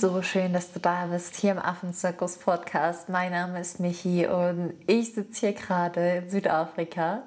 so 0.00 0.22
schön, 0.22 0.52
dass 0.52 0.72
du 0.72 0.80
da 0.80 1.06
bist 1.06 1.36
hier 1.36 1.52
im 1.52 1.58
Affenzirkus 1.58 2.38
Podcast. 2.38 3.08
Mein 3.08 3.30
Name 3.30 3.60
ist 3.60 3.78
Michi 3.78 4.26
und 4.26 4.74
ich 4.86 5.14
sitze 5.14 5.40
hier 5.40 5.52
gerade 5.52 6.16
in 6.16 6.30
Südafrika 6.30 7.22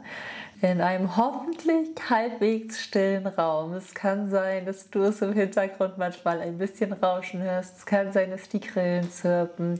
in 0.62 0.82
einem 0.82 1.16
hoffentlich 1.16 1.89
halbwegs 2.10 2.82
stillen 2.82 3.28
Raum. 3.28 3.74
Es 3.74 3.93
kann 3.93 4.30
sein, 4.30 4.66
dass 4.66 4.89
du 4.89 5.04
es 5.04 5.21
im 5.21 5.34
Hintergrund 5.34 5.98
manchmal 5.98 6.42
ein 6.42 6.57
bisschen 6.57 6.93
rauschen 6.93 7.42
hörst. 7.42 7.78
Es 7.78 7.86
kann 7.86 8.11
sein, 8.11 8.32
dass 8.32 8.50
die 8.50 8.60
Grillen 8.60 9.10
zirpen. 9.11 9.79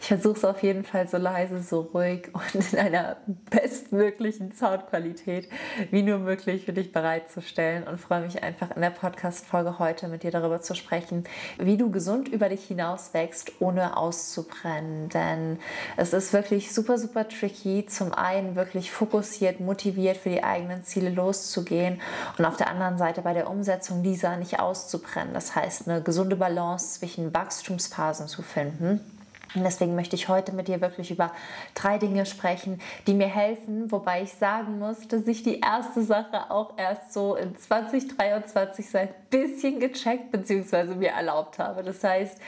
Ich 0.00 0.06
versuche 0.06 0.36
es 0.36 0.44
auf 0.44 0.62
jeden 0.62 0.84
Fall 0.84 1.08
so 1.08 1.16
leise, 1.16 1.60
so 1.60 1.80
ruhig 1.80 2.30
und 2.32 2.72
in 2.72 2.78
einer 2.78 3.16
bestmöglichen 3.50 4.52
Soundqualität 4.52 5.48
wie 5.90 6.02
nur 6.02 6.18
möglich 6.18 6.64
für 6.64 6.72
dich 6.72 6.92
bereitzustellen 6.92 7.84
und 7.84 7.98
freue 7.98 8.20
mich 8.20 8.42
einfach 8.42 8.74
in 8.74 8.80
der 8.80 8.90
Podcast-Folge 8.90 9.78
heute 9.78 10.08
mit 10.08 10.22
dir 10.22 10.30
darüber 10.30 10.60
zu 10.60 10.74
sprechen, 10.74 11.24
wie 11.58 11.76
du 11.76 11.90
gesund 11.90 12.28
über 12.28 12.48
dich 12.48 12.64
hinaus 12.64 13.12
wächst, 13.12 13.52
ohne 13.60 13.96
auszubrennen. 13.96 15.08
Denn 15.08 15.58
es 15.96 16.12
ist 16.12 16.32
wirklich 16.32 16.72
super, 16.72 16.96
super 16.96 17.28
tricky, 17.28 17.84
zum 17.86 18.14
einen 18.14 18.54
wirklich 18.54 18.90
fokussiert, 18.90 19.60
motiviert 19.60 20.16
für 20.16 20.30
die 20.30 20.44
eigenen 20.44 20.84
Ziele 20.84 21.10
loszugehen 21.10 22.00
und 22.38 22.44
auf 22.44 22.56
der 22.56 22.70
anderen 22.70 22.98
Seite 22.98 23.22
bei 23.22 23.34
der 23.34 23.50
Umsetzung 23.50 24.02
dieser 24.02 24.36
nicht 24.36 24.60
auszubrennen. 24.60 25.34
Das 25.34 25.56
heißt, 25.56 25.88
eine 25.88 26.02
gesunde 26.02 26.36
Balance 26.36 27.00
zwischen 27.00 27.34
Wachstumsphasen 27.34 28.28
zu 28.28 28.42
finden. 28.42 29.17
Und 29.54 29.64
deswegen 29.64 29.94
möchte 29.94 30.14
ich 30.14 30.28
heute 30.28 30.52
mit 30.52 30.68
dir 30.68 30.80
wirklich 30.80 31.10
über 31.10 31.32
drei 31.74 31.98
Dinge 31.98 32.26
sprechen, 32.26 32.80
die 33.06 33.14
mir 33.14 33.28
helfen, 33.28 33.90
wobei 33.90 34.22
ich 34.22 34.32
sagen 34.34 34.78
muss, 34.78 35.08
dass 35.08 35.26
ich 35.26 35.42
die 35.42 35.60
erste 35.60 36.02
Sache 36.02 36.50
auch 36.50 36.74
erst 36.76 37.12
so 37.12 37.34
in 37.34 37.56
2023 37.56 38.90
so 38.90 38.98
ein 38.98 39.08
bisschen 39.30 39.80
gecheckt 39.80 40.30
bzw. 40.32 40.94
mir 40.94 41.10
erlaubt 41.10 41.58
habe. 41.58 41.82
Das 41.82 42.04
heißt, 42.04 42.38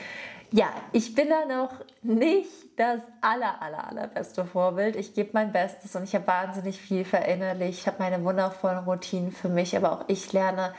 ja, 0.53 0.67
ich 0.91 1.15
bin 1.15 1.29
da 1.29 1.45
noch 1.45 1.71
nicht 2.01 2.49
das 2.75 2.99
aller, 3.21 3.61
aller, 3.61 3.87
allerbeste 3.87 4.43
Vorbild. 4.43 4.97
Ich 4.97 5.13
gebe 5.13 5.29
mein 5.31 5.53
Bestes 5.53 5.95
und 5.95 6.03
ich 6.03 6.13
habe 6.13 6.27
wahnsinnig 6.27 6.79
viel 6.79 7.05
verinnerlicht. 7.05 7.79
Ich 7.79 7.87
habe 7.87 7.97
meine 7.99 8.21
wundervollen 8.23 8.79
Routinen 8.79 9.31
für 9.31 9.47
mich, 9.47 9.77
aber 9.77 9.93
auch 9.93 10.03
ich 10.07 10.33
lerne 10.33 10.73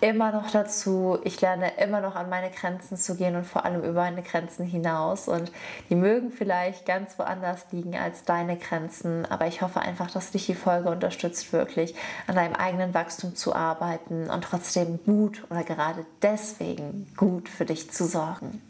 immer 0.00 0.32
noch 0.32 0.50
dazu. 0.50 1.18
Ich 1.24 1.40
lerne 1.40 1.72
immer 1.78 2.00
noch 2.00 2.14
an 2.14 2.28
meine 2.28 2.50
Grenzen 2.50 2.96
zu 2.96 3.16
gehen 3.16 3.36
und 3.36 3.44
vor 3.44 3.64
allem 3.64 3.82
über 3.82 4.02
meine 4.02 4.22
Grenzen 4.22 4.64
hinaus. 4.64 5.28
Und 5.28 5.50
die 5.90 5.94
mögen 5.94 6.30
vielleicht 6.30 6.86
ganz 6.86 7.18
woanders 7.18 7.66
liegen 7.72 7.96
als 7.96 8.24
deine 8.24 8.56
Grenzen. 8.56 9.26
Aber 9.26 9.46
ich 9.46 9.62
hoffe 9.62 9.80
einfach, 9.80 10.10
dass 10.10 10.30
dich 10.30 10.46
die 10.46 10.54
Folge 10.54 10.90
unterstützt, 10.90 11.52
wirklich 11.52 11.94
an 12.26 12.36
deinem 12.36 12.54
eigenen 12.54 12.94
Wachstum 12.94 13.34
zu 13.34 13.54
arbeiten 13.54 14.30
und 14.30 14.44
trotzdem 14.44 15.00
gut 15.04 15.44
oder 15.50 15.64
gerade 15.64 16.06
deswegen 16.22 17.12
gut 17.16 17.48
für 17.48 17.64
dich 17.64 17.90
zu 17.90 18.04
sorgen. 18.04 18.62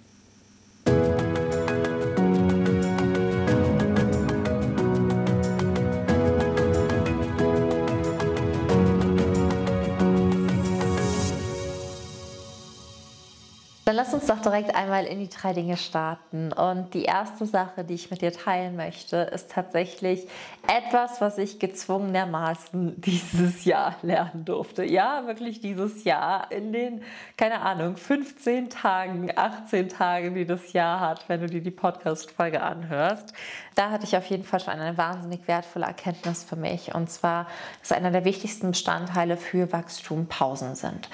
Dann 13.88 13.96
lass 13.96 14.12
uns 14.12 14.26
doch 14.26 14.42
direkt 14.42 14.74
einmal 14.74 15.06
in 15.06 15.18
die 15.18 15.30
drei 15.30 15.54
Dinge 15.54 15.78
starten. 15.78 16.52
Und 16.52 16.92
die 16.92 17.04
erste 17.04 17.46
Sache, 17.46 17.84
die 17.84 17.94
ich 17.94 18.10
mit 18.10 18.20
dir 18.20 18.34
teilen 18.34 18.76
möchte, 18.76 19.16
ist 19.16 19.50
tatsächlich 19.50 20.28
etwas, 20.66 21.22
was 21.22 21.38
ich 21.38 21.58
gezwungenermaßen 21.58 23.00
dieses 23.00 23.64
Jahr 23.64 23.96
lernen 24.02 24.44
durfte. 24.44 24.84
Ja, 24.84 25.26
wirklich 25.26 25.62
dieses 25.62 26.04
Jahr 26.04 26.52
in 26.52 26.74
den, 26.74 27.02
keine 27.38 27.62
Ahnung, 27.62 27.96
15 27.96 28.68
Tagen, 28.68 29.30
18 29.34 29.88
Tagen, 29.88 30.34
die 30.34 30.44
das 30.44 30.74
Jahr 30.74 31.00
hat, 31.00 31.26
wenn 31.28 31.40
du 31.40 31.46
dir 31.46 31.62
die 31.62 31.70
Podcast-Folge 31.70 32.60
anhörst. 32.60 33.32
Da 33.74 33.88
hatte 33.88 34.04
ich 34.04 34.14
auf 34.18 34.26
jeden 34.26 34.44
Fall 34.44 34.60
schon 34.60 34.74
eine 34.74 34.98
wahnsinnig 34.98 35.48
wertvolle 35.48 35.86
Erkenntnis 35.86 36.44
für 36.44 36.56
mich. 36.56 36.94
Und 36.94 37.08
zwar, 37.08 37.46
dass 37.80 37.92
einer 37.92 38.10
der 38.10 38.26
wichtigsten 38.26 38.72
Bestandteile 38.72 39.38
für 39.38 39.72
Wachstum 39.72 40.26
Pausen 40.26 40.74
sind. 40.74 41.08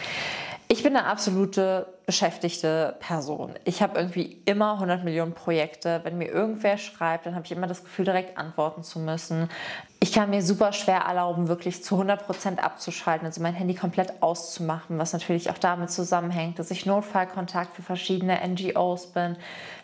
Ich 0.68 0.82
bin 0.82 0.96
eine 0.96 1.06
absolute 1.06 1.86
beschäftigte 2.06 2.96
Person. 3.00 3.54
Ich 3.64 3.82
habe 3.82 3.98
irgendwie 3.98 4.42
immer 4.44 4.74
100 4.74 5.04
Millionen 5.04 5.32
Projekte. 5.32 6.00
Wenn 6.04 6.18
mir 6.18 6.28
irgendwer 6.28 6.76
schreibt, 6.76 7.26
dann 7.26 7.34
habe 7.34 7.46
ich 7.46 7.52
immer 7.52 7.66
das 7.66 7.82
Gefühl, 7.82 8.04
direkt 8.04 8.36
antworten 8.36 8.82
zu 8.82 8.98
müssen. 8.98 9.48
Ich 10.04 10.12
kann 10.12 10.28
mir 10.28 10.42
super 10.42 10.74
schwer 10.74 10.98
erlauben, 10.98 11.48
wirklich 11.48 11.82
zu 11.82 11.94
100 11.94 12.26
Prozent 12.26 12.62
abzuschalten, 12.62 13.26
also 13.26 13.40
mein 13.40 13.54
Handy 13.54 13.74
komplett 13.74 14.22
auszumachen, 14.22 14.98
was 14.98 15.14
natürlich 15.14 15.48
auch 15.48 15.56
damit 15.56 15.90
zusammenhängt, 15.90 16.58
dass 16.58 16.70
ich 16.70 16.84
Notfallkontakt 16.84 17.74
für 17.74 17.80
verschiedene 17.80 18.38
NGOs 18.46 19.06
bin, 19.06 19.36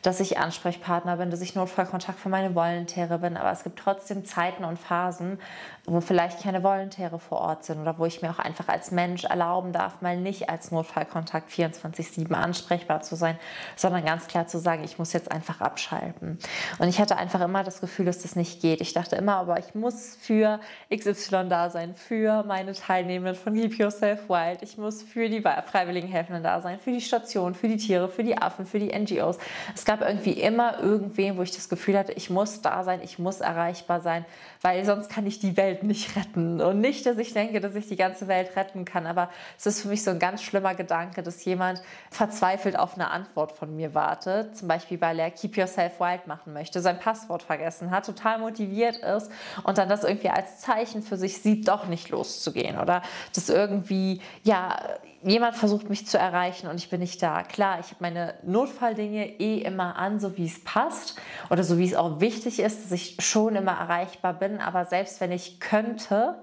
dass 0.03 0.21
ich 0.21 0.39
Ansprechpartner 0.39 1.17
bin, 1.17 1.31
dass 1.31 1.41
ich 1.41 1.55
Notfallkontakt 1.55 2.21
für 2.21 2.29
meine 2.29 2.55
Volontäre 2.55 3.19
bin. 3.19 3.39
Aber 3.39 3.51
es 3.51 3.65
gibt 3.65 3.79
trotzdem 3.79 4.27
Zeiten 4.27 4.65
und 4.65 4.79
Phasen, 4.79 5.39
wo 5.87 6.03
vielleicht 6.03 6.43
keine 6.43 6.63
Volontäre 6.63 7.19
vor 7.19 7.39
Ort 7.39 7.65
sind 7.65 7.81
oder 7.81 7.99
wo 7.99 8.05
ich 8.05 8.21
mir 8.21 8.31
auch 8.31 8.39
einfach 8.39 8.69
als 8.69 8.91
Mensch 8.91 9.25
erlauben 9.25 9.73
darf, 9.73 10.03
mal 10.03 10.19
nicht 10.19 10.51
als 10.51 10.71
Notfallkontakt 10.71 11.51
24 11.51 12.10
24-7 12.11 12.33
ansprechbar 12.33 13.03
zu 13.03 13.17
sein, 13.17 13.39
sondern 13.77 14.05
ganz 14.05 14.27
klar 14.27 14.47
zu 14.47 14.59
sagen, 14.59 14.85
ich 14.85 14.99
muss 14.99 15.13
jetzt 15.13 15.31
einfach 15.31 15.61
abschalten. 15.61 16.39
Und 16.79 16.89
ich 16.89 17.01
hatte 17.01 17.17
einfach 17.17 17.41
immer 17.41 17.65
das 17.65 17.81
Gefühl, 17.81 18.07
dass 18.07 18.21
das 18.21 18.37
nicht 18.37 18.61
geht. 18.61 18.81
Ich 18.81 18.93
dachte 18.93 19.17
immer, 19.17 19.37
aber 19.37 19.59
ich 19.59 19.75
muss 19.75 20.17
für 20.21 20.61
XY 20.95 21.49
da 21.49 21.71
sein, 21.71 21.95
für 21.95 22.43
meine 22.45 22.73
Teilnehmenden 22.73 23.35
von 23.35 23.55
Keep 23.55 23.79
Yourself 23.79 24.29
Wild, 24.29 24.63
ich 24.63 24.79
muss 24.79 25.03
für 25.03 25.29
die 25.29 25.43
freiwilligen 25.43 26.09
Helfenden 26.09 26.43
da 26.43 26.61
sein, 26.61 26.79
für 26.79 26.93
die 26.93 27.01
Station, 27.01 27.55
für 27.55 27.69
die 27.69 27.77
Tiere, 27.77 28.09
für 28.09 28.25
die 28.25 28.37
Affen, 28.37 28.67
für 28.67 28.79
die 28.79 28.97
NGOs. 28.97 29.39
Es 29.75 29.85
gab 29.85 30.03
irgendwie 30.03 30.33
immer 30.33 30.81
irgendwen, 30.81 31.37
wo 31.37 31.43
ich 31.43 31.53
das 31.53 31.69
Gefühl 31.69 31.99
hatte, 31.99 32.13
ich 32.13 32.31
muss 32.31 32.63
da 32.63 32.85
sein, 32.85 33.01
ich 33.03 33.19
muss 33.19 33.41
erreichbar 33.41 34.01
sein, 34.01 34.25
weil 34.63 34.85
sonst 34.85 35.11
kann 35.11 35.27
ich 35.27 35.39
die 35.39 35.57
Welt 35.57 35.83
nicht 35.83 36.17
retten. 36.17 36.61
Und 36.61 36.81
nicht, 36.81 37.07
dass 37.07 37.19
ich 37.19 37.33
denke, 37.33 37.61
dass 37.61 37.75
ich 37.75 37.89
die 37.89 37.97
ganze 37.97 38.29
Welt 38.29 38.57
retten 38.57 38.85
kann, 38.85 39.07
aber 39.07 39.31
es 39.59 39.67
ist 39.67 39.83
für 39.83 39.89
mich 39.89 40.03
so 40.03 40.11
ein 40.11 40.19
ganz 40.19 40.43
schlimmer 40.43 40.75
Gedanke, 40.75 41.23
dass 41.23 41.45
jemand 41.45 41.83
verzweifelt 42.11 42.79
auf 42.79 42.95
eine 42.95 43.11
Antwort 43.11 43.53
von 43.53 43.75
mir 43.77 43.95
wartet, 43.95 44.57
zum 44.57 44.69
Beispiel 44.69 45.01
weil 45.01 45.19
er 45.19 45.31
Keep 45.31 45.57
Yourself 45.57 46.01
Wild 46.01 46.27
machen 46.27 46.53
möchte, 46.53 46.81
sein 46.81 46.99
Passwort 46.99 47.43
vergessen 47.43 47.91
hat, 47.91 48.07
total 48.07 48.39
motiviert 48.39 48.97
ist 48.97 49.31
und 49.63 49.79
dann 49.79 49.89
das 49.89 50.05
irgendwie 50.05 50.31
als 50.31 50.61
Zeichen 50.61 51.03
für 51.03 51.17
sich 51.17 51.43
sieht, 51.43 51.69
doch 51.69 51.87
nicht 51.87 52.09
loszugehen 52.11 52.79
oder 52.79 53.03
dass 53.35 53.49
irgendwie, 53.49 54.21
ja, 54.43 54.77
jemand 55.23 55.57
versucht 55.57 55.91
mich 55.91 56.07
zu 56.07 56.19
erreichen 56.19 56.67
und 56.67 56.77
ich 56.77 56.89
bin 56.89 57.01
nicht 57.01 57.23
da. 57.23 57.43
Klar, 57.43 57.79
ich 57.81 57.87
habe 57.87 57.97
meine 58.01 58.35
Notfalldinge 58.43 59.39
eh 59.39 59.59
immer 59.59 59.97
an, 59.97 60.19
so 60.19 60.37
wie 60.37 60.47
es 60.47 60.65
passt 60.65 61.21
oder 61.51 61.63
so 61.63 61.79
wie 61.79 61.85
es 61.85 61.95
auch 61.95 62.21
wichtig 62.21 62.61
ist, 62.61 62.85
dass 62.85 62.93
ich 62.93 63.17
schon 63.21 63.55
immer 63.55 63.73
erreichbar 63.73 64.35
bin, 64.35 64.61
aber 64.61 64.85
selbst 64.85 65.21
wenn 65.21 65.33
ich 65.33 65.61
könnte, 65.61 66.43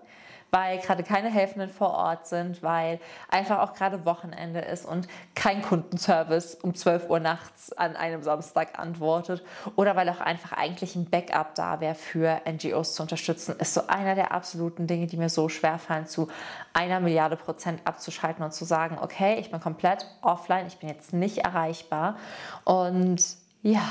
weil 0.52 0.80
gerade 0.80 1.04
keine 1.04 1.30
Helfenden 1.30 1.70
vor 1.70 1.92
Ort 1.94 2.28
sind, 2.28 2.64
weil 2.64 3.00
einfach 3.30 3.60
auch 3.60 3.74
gerade 3.74 4.06
Wochenende 4.06 4.60
ist 4.60 4.86
und 4.86 5.08
kein 5.36 5.62
Kundenservice 5.62 6.56
um 6.56 6.74
12 6.74 7.10
Uhr 7.10 7.20
nachts 7.20 7.74
an 7.74 7.96
einem 7.96 8.24
Samstag 8.24 8.80
antwortet 8.80 9.44
oder 9.76 9.96
weil 9.96 10.10
auch 10.10 10.20
einfach 10.20 10.54
eigentlich 10.54 10.96
ein 10.96 11.10
Backup 11.10 11.56
da 11.56 11.80
wäre 11.80 11.96
für 11.96 12.42
NGOs 12.50 12.96
zu 12.96 13.04
unterstützen, 13.04 13.56
ist 13.60 13.74
so 13.74 13.88
einer 13.88 14.16
der 14.16 14.32
absoluten 14.32 14.88
Dinge, 14.88 15.08
die 15.08 15.18
mir 15.18 15.30
so 15.30 15.50
schwer 15.50 15.80
fallen, 15.80 16.08
zu 16.08 16.28
einer 16.74 17.00
Milliarde 17.00 17.36
Prozent 17.36 17.82
abzuschalten 17.86 18.44
und 18.44 18.54
zu 18.54 18.66
sagen, 18.66 18.98
okay, 19.02 19.38
ich 19.40 19.52
bin 19.52 19.60
komplett 19.60 20.06
offline, 20.22 20.68
ich 20.68 20.78
bin 20.78 20.90
jetzt 20.90 21.14
nicht 21.14 21.40
erreichbar. 21.40 22.18
Und 22.64 23.24
ja, 23.62 23.82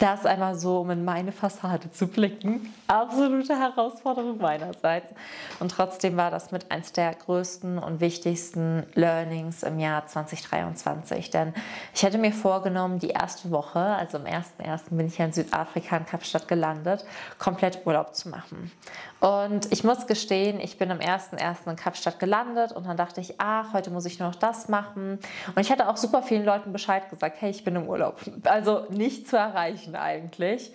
das 0.00 0.24
einmal 0.24 0.54
so, 0.54 0.80
um 0.80 0.90
in 0.90 1.04
meine 1.04 1.30
Fassade 1.30 1.90
zu 1.90 2.06
blicken. 2.06 2.72
Absolute 2.86 3.56
Herausforderung 3.56 4.38
meinerseits. 4.38 5.12
Und 5.60 5.72
trotzdem 5.72 6.16
war 6.16 6.30
das 6.30 6.52
mit 6.52 6.70
eins 6.70 6.92
der 6.92 7.14
größten 7.14 7.78
und 7.78 8.00
wichtigsten 8.00 8.86
Learnings 8.94 9.62
im 9.62 9.78
Jahr 9.78 10.06
2023. 10.06 11.30
Denn 11.30 11.52
ich 11.94 12.02
hätte 12.02 12.16
mir 12.16 12.32
vorgenommen, 12.32 12.98
die 12.98 13.10
erste 13.10 13.50
Woche, 13.50 13.78
also 13.78 14.16
am 14.16 14.24
1.1. 14.24 14.96
bin 14.96 15.06
ich 15.06 15.18
ja 15.18 15.26
in 15.26 15.32
Südafrika 15.34 15.98
in 15.98 16.06
Kapstadt 16.06 16.48
gelandet, 16.48 17.04
komplett 17.38 17.86
Urlaub 17.86 18.14
zu 18.14 18.30
machen. 18.30 18.72
Und 19.20 19.70
ich 19.70 19.84
muss 19.84 20.06
gestehen, 20.06 20.60
ich 20.60 20.78
bin 20.78 20.90
am 20.90 20.98
1.1. 20.98 21.68
in 21.68 21.76
Kapstadt 21.76 22.18
gelandet 22.18 22.72
und 22.72 22.86
dann 22.86 22.96
dachte 22.96 23.20
ich, 23.20 23.34
ach, 23.38 23.74
heute 23.74 23.90
muss 23.90 24.06
ich 24.06 24.18
nur 24.18 24.28
noch 24.28 24.36
das 24.36 24.68
machen. 24.68 25.18
Und 25.54 25.60
ich 25.60 25.70
hatte 25.70 25.90
auch 25.90 25.98
super 25.98 26.22
vielen 26.22 26.46
Leuten 26.46 26.72
Bescheid 26.72 27.10
gesagt, 27.10 27.36
hey, 27.40 27.50
ich 27.50 27.64
bin 27.64 27.76
im 27.76 27.86
Urlaub. 27.86 28.18
Also 28.44 28.86
nicht 28.88 29.28
zu 29.28 29.36
erreichen 29.36 29.89
erreichen 29.94 30.20
eigentlich. 30.20 30.72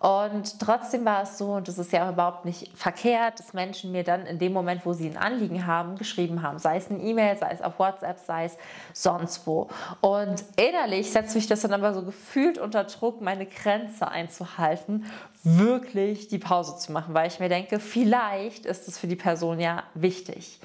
Und 0.00 0.60
trotzdem 0.60 1.04
war 1.04 1.24
es 1.24 1.38
so, 1.38 1.54
und 1.54 1.66
das 1.66 1.76
ist 1.76 1.90
ja 1.90 2.08
überhaupt 2.08 2.44
nicht 2.44 2.70
verkehrt, 2.76 3.40
dass 3.40 3.52
Menschen 3.52 3.90
mir 3.90 4.04
dann 4.04 4.26
in 4.26 4.38
dem 4.38 4.52
Moment, 4.52 4.86
wo 4.86 4.92
sie 4.92 5.08
ein 5.08 5.16
Anliegen 5.16 5.66
haben, 5.66 5.96
geschrieben 5.96 6.40
haben, 6.42 6.60
sei 6.60 6.76
es 6.76 6.88
eine 6.88 7.00
E-Mail, 7.00 7.36
sei 7.36 7.50
es 7.50 7.60
auf 7.60 7.80
WhatsApp, 7.80 8.20
sei 8.24 8.44
es 8.44 8.56
sonst 8.92 9.44
wo. 9.44 9.68
Und 10.00 10.44
innerlich 10.54 11.10
setzt 11.10 11.34
mich 11.34 11.48
das 11.48 11.62
dann 11.62 11.72
aber 11.72 11.94
so 11.94 12.04
gefühlt 12.04 12.58
unter 12.58 12.84
Druck, 12.84 13.20
meine 13.20 13.44
Grenze 13.46 14.06
einzuhalten, 14.06 15.04
wirklich 15.42 16.28
die 16.28 16.38
Pause 16.38 16.76
zu 16.76 16.92
machen, 16.92 17.12
weil 17.14 17.26
ich 17.26 17.40
mir 17.40 17.48
denke, 17.48 17.80
vielleicht 17.80 18.66
ist 18.66 18.86
es 18.86 18.98
für 18.98 19.08
die 19.08 19.16
Person 19.16 19.58
ja 19.58 19.82
wichtig. 19.94 20.60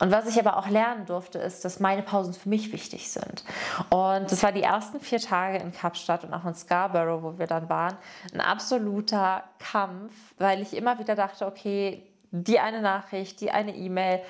Und 0.00 0.12
was 0.12 0.26
ich 0.26 0.38
aber 0.38 0.56
auch 0.56 0.68
lernen 0.68 1.06
durfte, 1.06 1.38
ist, 1.38 1.64
dass 1.64 1.80
meine 1.80 2.02
Pausen 2.02 2.34
für 2.34 2.48
mich 2.48 2.72
wichtig 2.72 3.10
sind. 3.10 3.44
Und 3.90 4.30
das 4.30 4.42
war 4.42 4.52
die 4.52 4.62
ersten 4.62 5.00
vier 5.00 5.20
Tage 5.20 5.58
in 5.58 5.72
Kapstadt 5.72 6.24
und 6.24 6.32
auch 6.32 6.44
in 6.44 6.54
Scarborough, 6.54 7.22
wo 7.22 7.38
wir 7.38 7.46
dann 7.46 7.68
waren, 7.68 7.96
ein 8.32 8.40
absoluter 8.40 9.44
Kampf, 9.58 10.12
weil 10.38 10.62
ich 10.62 10.76
immer 10.76 10.98
wieder 10.98 11.14
dachte, 11.14 11.46
okay, 11.46 12.02
die 12.30 12.60
eine 12.60 12.80
Nachricht, 12.80 13.40
die 13.40 13.50
eine 13.50 13.74
E-Mail, 13.74 14.20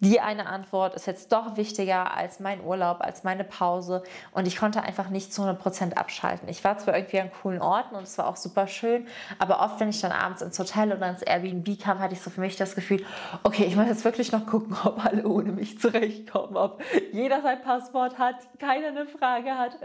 die 0.00 0.20
eine 0.20 0.46
Antwort 0.46 0.94
ist 0.94 1.06
jetzt 1.06 1.30
doch 1.32 1.56
wichtiger 1.56 2.16
als 2.16 2.40
mein 2.40 2.62
Urlaub, 2.64 3.00
als 3.00 3.22
meine 3.22 3.44
Pause. 3.44 4.02
Und 4.32 4.46
ich 4.46 4.56
konnte 4.56 4.82
einfach 4.82 5.10
nicht 5.10 5.32
zu 5.32 5.42
100% 5.42 5.94
abschalten. 5.94 6.48
Ich 6.48 6.64
war 6.64 6.78
zwar 6.78 6.96
irgendwie 6.96 7.20
an 7.20 7.30
coolen 7.42 7.60
Orten 7.60 7.94
und 7.94 8.04
es 8.04 8.16
war 8.18 8.26
auch 8.26 8.36
super 8.36 8.66
schön, 8.66 9.06
aber 9.38 9.60
oft, 9.60 9.78
wenn 9.78 9.90
ich 9.90 10.00
dann 10.00 10.12
abends 10.12 10.42
ins 10.42 10.58
Hotel 10.58 10.92
oder 10.92 11.08
ins 11.08 11.22
Airbnb 11.22 11.78
kam, 11.78 11.98
hatte 11.98 12.14
ich 12.14 12.22
so 12.22 12.30
für 12.30 12.40
mich 12.40 12.56
das 12.56 12.74
Gefühl, 12.74 13.04
okay, 13.42 13.64
ich 13.64 13.76
muss 13.76 13.86
jetzt 13.86 14.04
wirklich 14.04 14.32
noch 14.32 14.46
gucken, 14.46 14.76
ob 14.84 15.04
alle 15.04 15.26
ohne 15.26 15.52
mich 15.52 15.78
zurechtkommen, 15.78 16.56
ob 16.56 16.82
jeder 17.12 17.42
sein 17.42 17.60
Passwort 17.62 18.18
hat, 18.18 18.36
keiner 18.58 18.88
eine 18.88 19.06
Frage 19.06 19.56
hat 19.56 19.78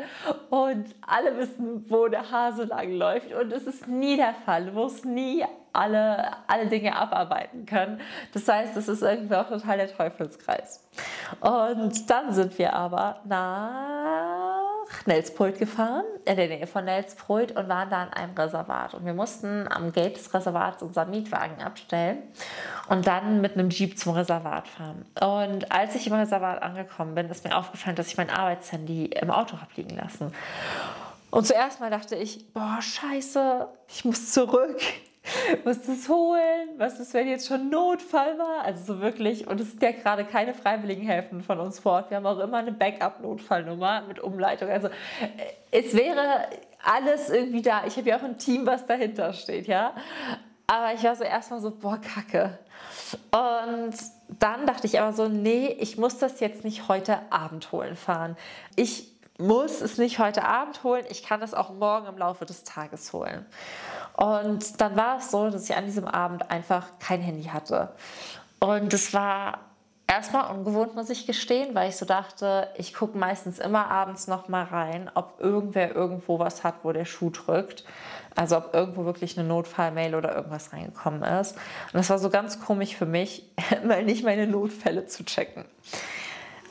und 0.49 0.85
alle 1.05 1.37
wissen, 1.37 1.89
wo 1.89 2.07
der 2.07 2.31
Hase 2.31 2.63
lang 2.63 2.91
läuft. 2.91 3.33
Und 3.33 3.51
es 3.51 3.63
ist 3.63 3.87
nie 3.87 4.15
der 4.15 4.33
Fall. 4.45 4.65
Du 4.65 4.71
musst 4.71 5.05
nie 5.05 5.43
alle, 5.75 6.31
alle 6.47 6.67
Dinge 6.67 6.95
abarbeiten 6.95 7.65
können. 7.65 7.99
Das 8.33 8.47
heißt, 8.47 8.75
es 8.77 8.87
ist 8.87 9.01
irgendwie 9.01 9.35
auch 9.35 9.47
total 9.47 9.77
der 9.77 9.95
Teufelskreis. 9.95 10.81
Und 11.39 12.09
dann 12.09 12.33
sind 12.33 12.57
wir 12.57 12.73
aber 12.73 13.19
nach 13.25 14.55
Nelsbrot 15.05 15.57
gefahren, 15.57 16.05
in 16.25 16.35
der 16.35 16.47
Nähe 16.47 16.67
von 16.67 16.85
Nelsbrot 16.85 17.51
und 17.51 17.67
waren 17.67 17.89
da 17.89 18.03
in 18.03 18.13
einem 18.13 18.33
Reservat. 18.35 18.93
Und 18.93 19.05
wir 19.05 19.13
mussten 19.13 19.67
am 19.69 19.91
Gate 19.91 20.15
des 20.15 20.33
Reservats 20.33 20.81
unseren 20.83 21.09
Mietwagen 21.09 21.61
abstellen 21.61 22.19
und 22.87 23.07
dann 23.07 23.41
mit 23.41 23.53
einem 23.53 23.69
Jeep 23.69 23.97
zum 23.97 24.13
Reservat 24.13 24.67
fahren. 24.67 25.05
Und 25.19 25.71
als 25.71 25.95
ich 25.95 26.07
im 26.07 26.13
Reservat 26.13 26.61
angekommen 26.61 27.15
bin, 27.15 27.29
ist 27.29 27.43
mir 27.43 27.57
aufgefallen, 27.57 27.95
dass 27.95 28.07
ich 28.07 28.17
mein 28.17 28.29
Arbeitshandy 28.29 29.05
im 29.05 29.31
Auto 29.31 29.57
habe 29.57 29.71
liegen 29.75 29.95
lassen. 29.95 30.33
Und 31.31 31.45
zuerst 31.45 31.79
mal 31.79 31.89
dachte 31.89 32.15
ich, 32.15 32.53
boah, 32.53 32.77
scheiße, 32.81 33.67
ich 33.89 34.05
muss 34.05 34.31
zurück 34.31 34.79
muss 35.63 35.81
das 35.81 36.07
holen, 36.09 36.69
was 36.77 36.99
ist, 36.99 37.13
wenn 37.13 37.27
jetzt 37.27 37.47
schon 37.47 37.69
Notfall 37.69 38.37
war? 38.37 38.63
Also 38.63 38.95
so 38.95 39.01
wirklich, 39.01 39.47
und 39.47 39.59
es 39.59 39.71
sind 39.71 39.81
ja 39.81 39.91
gerade 39.91 40.25
keine 40.25 40.53
freiwilligen 40.53 41.05
Helfen 41.05 41.41
von 41.41 41.59
uns 41.59 41.79
vor 41.79 41.93
Ort. 41.93 42.09
Wir 42.09 42.17
haben 42.17 42.25
auch 42.25 42.39
immer 42.39 42.57
eine 42.57 42.71
Backup-Notfallnummer 42.71 44.03
mit 44.07 44.19
Umleitung. 44.19 44.69
Also 44.69 44.87
äh, 44.87 44.91
es 45.71 45.95
wäre 45.95 46.47
alles 46.83 47.29
irgendwie 47.29 47.61
da. 47.61 47.85
Ich 47.85 47.97
habe 47.97 48.09
ja 48.09 48.17
auch 48.17 48.23
ein 48.23 48.37
Team, 48.37 48.65
was 48.65 48.85
dahinter 48.85 49.33
steht, 49.33 49.67
ja. 49.67 49.93
Aber 50.67 50.93
ich 50.93 51.03
war 51.03 51.15
so 51.15 51.23
erstmal 51.23 51.59
so, 51.59 51.71
boah, 51.71 51.99
kacke. 51.99 52.57
Und 53.31 53.93
dann 54.39 54.65
dachte 54.65 54.87
ich 54.87 54.99
aber 54.99 55.13
so, 55.13 55.27
nee, 55.27 55.67
ich 55.79 55.97
muss 55.97 56.17
das 56.17 56.39
jetzt 56.39 56.63
nicht 56.63 56.87
heute 56.87 57.19
Abend 57.31 57.71
holen 57.71 57.95
fahren. 57.95 58.35
Ich 58.75 59.15
muss 59.37 59.81
es 59.81 59.97
nicht 59.97 60.19
heute 60.19 60.45
Abend 60.45 60.83
holen, 60.83 61.05
ich 61.09 61.23
kann 61.23 61.41
es 61.41 61.53
auch 61.53 61.73
morgen 61.73 62.07
im 62.07 62.17
Laufe 62.17 62.45
des 62.45 62.63
Tages 62.63 63.11
holen. 63.11 63.45
Und 64.15 64.79
dann 64.79 64.95
war 64.95 65.17
es 65.17 65.31
so, 65.31 65.49
dass 65.49 65.69
ich 65.69 65.75
an 65.75 65.85
diesem 65.85 66.07
Abend 66.07 66.49
einfach 66.49 66.87
kein 66.99 67.21
Handy 67.21 67.45
hatte. 67.45 67.89
Und 68.59 68.93
es 68.93 69.13
war 69.13 69.59
erstmal 70.07 70.55
ungewohnt, 70.55 70.95
muss 70.95 71.09
ich 71.09 71.27
gestehen, 71.27 71.75
weil 71.75 71.89
ich 71.89 71.97
so 71.97 72.05
dachte, 72.05 72.69
ich 72.77 72.93
gucke 72.93 73.17
meistens 73.17 73.59
immer 73.59 73.89
abends 73.91 74.27
noch 74.27 74.47
mal 74.47 74.63
rein, 74.63 75.11
ob 75.13 75.39
irgendwer 75.39 75.93
irgendwo 75.93 76.39
was 76.39 76.63
hat, 76.63 76.75
wo 76.83 76.91
der 76.93 77.05
Schuh 77.05 77.29
drückt. 77.29 77.83
Also 78.35 78.57
ob 78.57 78.73
irgendwo 78.73 79.05
wirklich 79.05 79.37
eine 79.37 79.47
Notfallmail 79.47 80.13
oder 80.13 80.35
irgendwas 80.35 80.73
reingekommen 80.73 81.23
ist. 81.23 81.53
Und 81.55 81.93
das 81.93 82.09
war 82.09 82.19
so 82.19 82.29
ganz 82.29 82.59
komisch 82.59 82.95
für 82.95 83.05
mich, 83.05 83.49
mal 83.85 84.03
nicht 84.03 84.25
meine 84.25 84.45
Notfälle 84.45 85.07
zu 85.07 85.23
checken. 85.23 85.65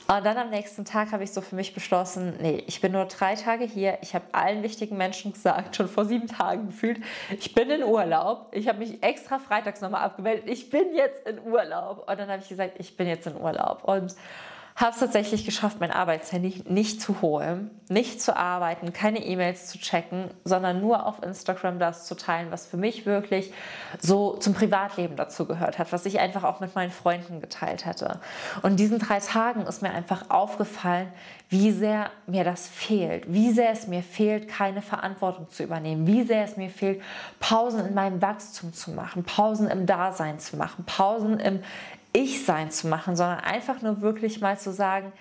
Und 0.07 0.27
dann 0.27 0.37
am 0.37 0.51
nächsten 0.51 0.85
Tag 0.85 1.13
habe 1.13 1.25
ich 1.25 1.33
so 1.33 1.41
für 1.41 1.55
mich 1.57 1.73
beschlossen, 1.73 2.35
nee, 2.41 2.63
ich 2.67 2.83
bin 2.83 2.93
nur 2.93 3.07
drei 3.07 3.37
Tage 3.37 3.65
hier. 3.65 3.99
Ich 4.03 4.15
habe 4.15 4.27
allen 4.33 4.63
wichtigen 4.63 4.99
Menschen 4.99 5.33
gesagt, 5.33 5.77
schon 5.77 5.89
vor 5.89 6.05
sieben 6.05 6.27
Tagen 6.27 6.67
gefühlt, 6.67 6.99
ich 7.39 7.55
bin 7.55 7.71
in 7.71 7.83
Urlaub. 7.83 8.49
Ich 8.53 8.69
habe 8.69 8.81
mich 8.81 9.03
extra 9.03 9.39
freitags 9.39 9.81
nochmal 9.81 10.03
abgemeldet. 10.03 10.45
Ich 10.47 10.69
bin 10.69 10.95
jetzt 10.95 11.27
in 11.27 11.41
Urlaub. 11.41 12.07
Und 12.07 12.21
dann 12.21 12.29
habe 12.29 12.43
ich 12.43 12.49
gesagt, 12.49 12.73
ich 12.79 12.97
bin 12.99 13.09
jetzt 13.09 13.27
in 13.27 13.37
Urlaub. 13.37 13.85
Und 13.85 14.15
habe 14.77 14.91
es 14.91 14.99
tatsächlich 14.99 15.45
geschafft, 15.45 15.79
mein 15.79 15.93
Arbeitshandy 15.93 16.65
nicht 16.69 17.01
zu 17.01 17.23
holen, 17.23 17.71
nicht 17.89 18.21
zu 18.21 18.37
arbeiten, 18.37 18.93
keine 18.93 19.25
E-Mails 19.25 19.69
zu 19.69 19.79
checken, 19.79 20.31
sondern 20.43 20.81
nur 20.81 21.07
auf 21.07 21.23
Instagram 21.23 21.79
das 21.79 22.07
zu 22.07 22.17
teilen, 22.17 22.51
was 22.51 22.67
für 22.67 22.77
mich 22.77 23.07
wirklich 23.07 23.53
so 24.01 24.37
zum 24.37 24.53
Privatleben 24.53 25.15
dazu 25.15 25.47
gehört 25.47 25.79
hat, 25.79 25.93
was 25.93 26.07
ich 26.07 26.19
einfach 26.19 26.43
auch 26.43 26.59
mit 26.59 26.75
meinen 26.75 26.91
Freunden 26.91 27.41
geteilt 27.41 27.87
hätte. 27.87 28.19
Und 28.63 28.73
in 28.73 28.77
diesen 28.77 28.99
drei 28.99 29.21
Tagen 29.21 29.63
ist 29.63 29.81
mir 29.81 29.93
einfach 29.93 30.29
aufgefallen, 30.31 31.07
wie 31.51 31.71
sehr 31.71 32.11
mir 32.27 32.43
das 32.43 32.67
fehlt, 32.67 33.33
wie 33.33 33.53
sehr 33.53 33.71
es 33.71 33.87
mir 33.87 34.03
fehlt, 34.03 34.49
keine 34.49 34.83
Verantwortung 34.83 35.49
zu 35.51 35.63
übernehmen, 35.63 36.05
wie 36.09 36.25
sehr 36.25 36.43
es 36.43 36.57
mir 36.57 36.71
fehlt, 36.71 37.01
Pausen 37.39 37.87
in 37.87 37.95
meinem 37.95 38.21
Wachstum 38.21 38.73
zu 38.73 38.91
machen, 38.91 39.23
Pausen 39.23 39.69
im 39.69 39.87
Dasein 39.87 40.41
zu 40.41 40.57
machen, 40.57 40.85
Pausen 40.85 41.39
im, 41.39 41.63
ich-Sein 42.15 42.71
zu 42.71 42.89
machen, 42.89 43.17
sondern 43.17 43.41
einfach 43.41 43.83
nur 43.83 44.01
wirklich 44.01 44.41
mal 44.41 44.59
zu 44.59 44.73
sagen, 44.73 45.13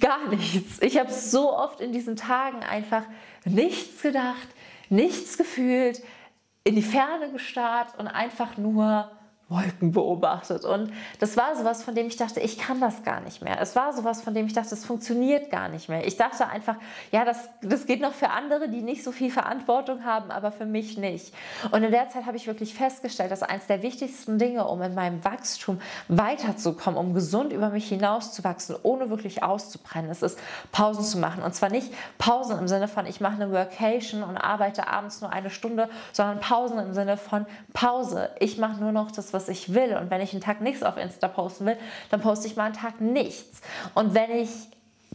gar 0.00 0.28
nichts. 0.28 0.80
Ich 0.80 0.98
habe 0.98 1.12
so 1.12 1.56
oft 1.56 1.80
in 1.80 1.92
diesen 1.92 2.16
Tagen 2.16 2.62
einfach 2.62 3.02
nichts 3.44 4.02
gedacht, 4.02 4.48
nichts 4.88 5.38
gefühlt, 5.38 6.02
in 6.64 6.74
die 6.74 6.82
Ferne 6.82 7.30
gestarrt 7.30 7.98
und 7.98 8.08
einfach 8.08 8.56
nur 8.56 9.10
Wolken 9.50 9.90
beobachtet. 9.90 10.64
Und 10.64 10.92
das 11.18 11.36
war 11.36 11.56
sowas, 11.56 11.82
von 11.82 11.96
dem 11.96 12.06
ich 12.06 12.16
dachte, 12.16 12.38
ich 12.38 12.56
kann 12.56 12.80
das 12.80 13.02
gar 13.02 13.20
nicht 13.20 13.42
mehr. 13.42 13.60
Es 13.60 13.74
war 13.74 13.92
sowas, 13.92 14.22
von 14.22 14.32
dem 14.32 14.46
ich 14.46 14.52
dachte, 14.52 14.72
es 14.74 14.84
funktioniert 14.84 15.50
gar 15.50 15.68
nicht 15.68 15.88
mehr. 15.88 16.06
Ich 16.06 16.16
dachte 16.16 16.46
einfach, 16.46 16.76
ja, 17.10 17.24
das, 17.24 17.48
das 17.60 17.86
geht 17.86 18.00
noch 18.00 18.12
für 18.12 18.30
andere, 18.30 18.68
die 18.68 18.80
nicht 18.80 19.02
so 19.02 19.10
viel 19.10 19.30
Verantwortung 19.30 20.04
haben, 20.04 20.30
aber 20.30 20.52
für 20.52 20.66
mich 20.66 20.96
nicht. 20.96 21.34
Und 21.72 21.82
in 21.82 21.90
der 21.90 22.08
Zeit 22.10 22.26
habe 22.26 22.36
ich 22.36 22.46
wirklich 22.46 22.74
festgestellt, 22.74 23.32
dass 23.32 23.42
eines 23.42 23.66
der 23.66 23.82
wichtigsten 23.82 24.38
Dinge, 24.38 24.68
um 24.68 24.80
in 24.82 24.94
meinem 24.94 25.24
Wachstum 25.24 25.80
weiterzukommen, 26.06 26.98
um 26.98 27.12
gesund 27.12 27.52
über 27.52 27.70
mich 27.70 27.88
hinauszuwachsen, 27.88 28.76
ohne 28.84 29.10
wirklich 29.10 29.42
auszubrennen, 29.42 30.12
ist 30.12 30.22
es, 30.22 30.36
Pausen 30.70 31.02
zu 31.02 31.18
machen. 31.18 31.42
Und 31.42 31.56
zwar 31.56 31.70
nicht 31.70 31.92
Pausen 32.18 32.56
im 32.56 32.68
Sinne 32.68 32.86
von, 32.86 33.04
ich 33.04 33.20
mache 33.20 33.34
eine 33.34 33.50
Workation 33.50 34.22
und 34.22 34.36
arbeite 34.36 34.86
abends 34.86 35.20
nur 35.20 35.32
eine 35.32 35.50
Stunde, 35.50 35.88
sondern 36.12 36.38
Pausen 36.38 36.78
im 36.78 36.94
Sinne 36.94 37.16
von 37.16 37.46
Pause. 37.72 38.30
Ich 38.38 38.56
mache 38.56 38.80
nur 38.80 38.92
noch 38.92 39.10
das, 39.10 39.32
was 39.32 39.39
was 39.40 39.48
ich 39.48 39.74
will. 39.74 39.96
Und 39.96 40.10
wenn 40.10 40.20
ich 40.20 40.32
einen 40.32 40.42
Tag 40.42 40.60
nichts 40.60 40.82
auf 40.82 40.96
Insta 40.96 41.28
posten 41.28 41.66
will, 41.66 41.76
dann 42.10 42.20
poste 42.20 42.46
ich 42.46 42.56
mal 42.56 42.64
einen 42.64 42.74
Tag 42.74 43.00
nichts. 43.00 43.60
Und 43.94 44.14
wenn 44.14 44.30
ich 44.30 44.50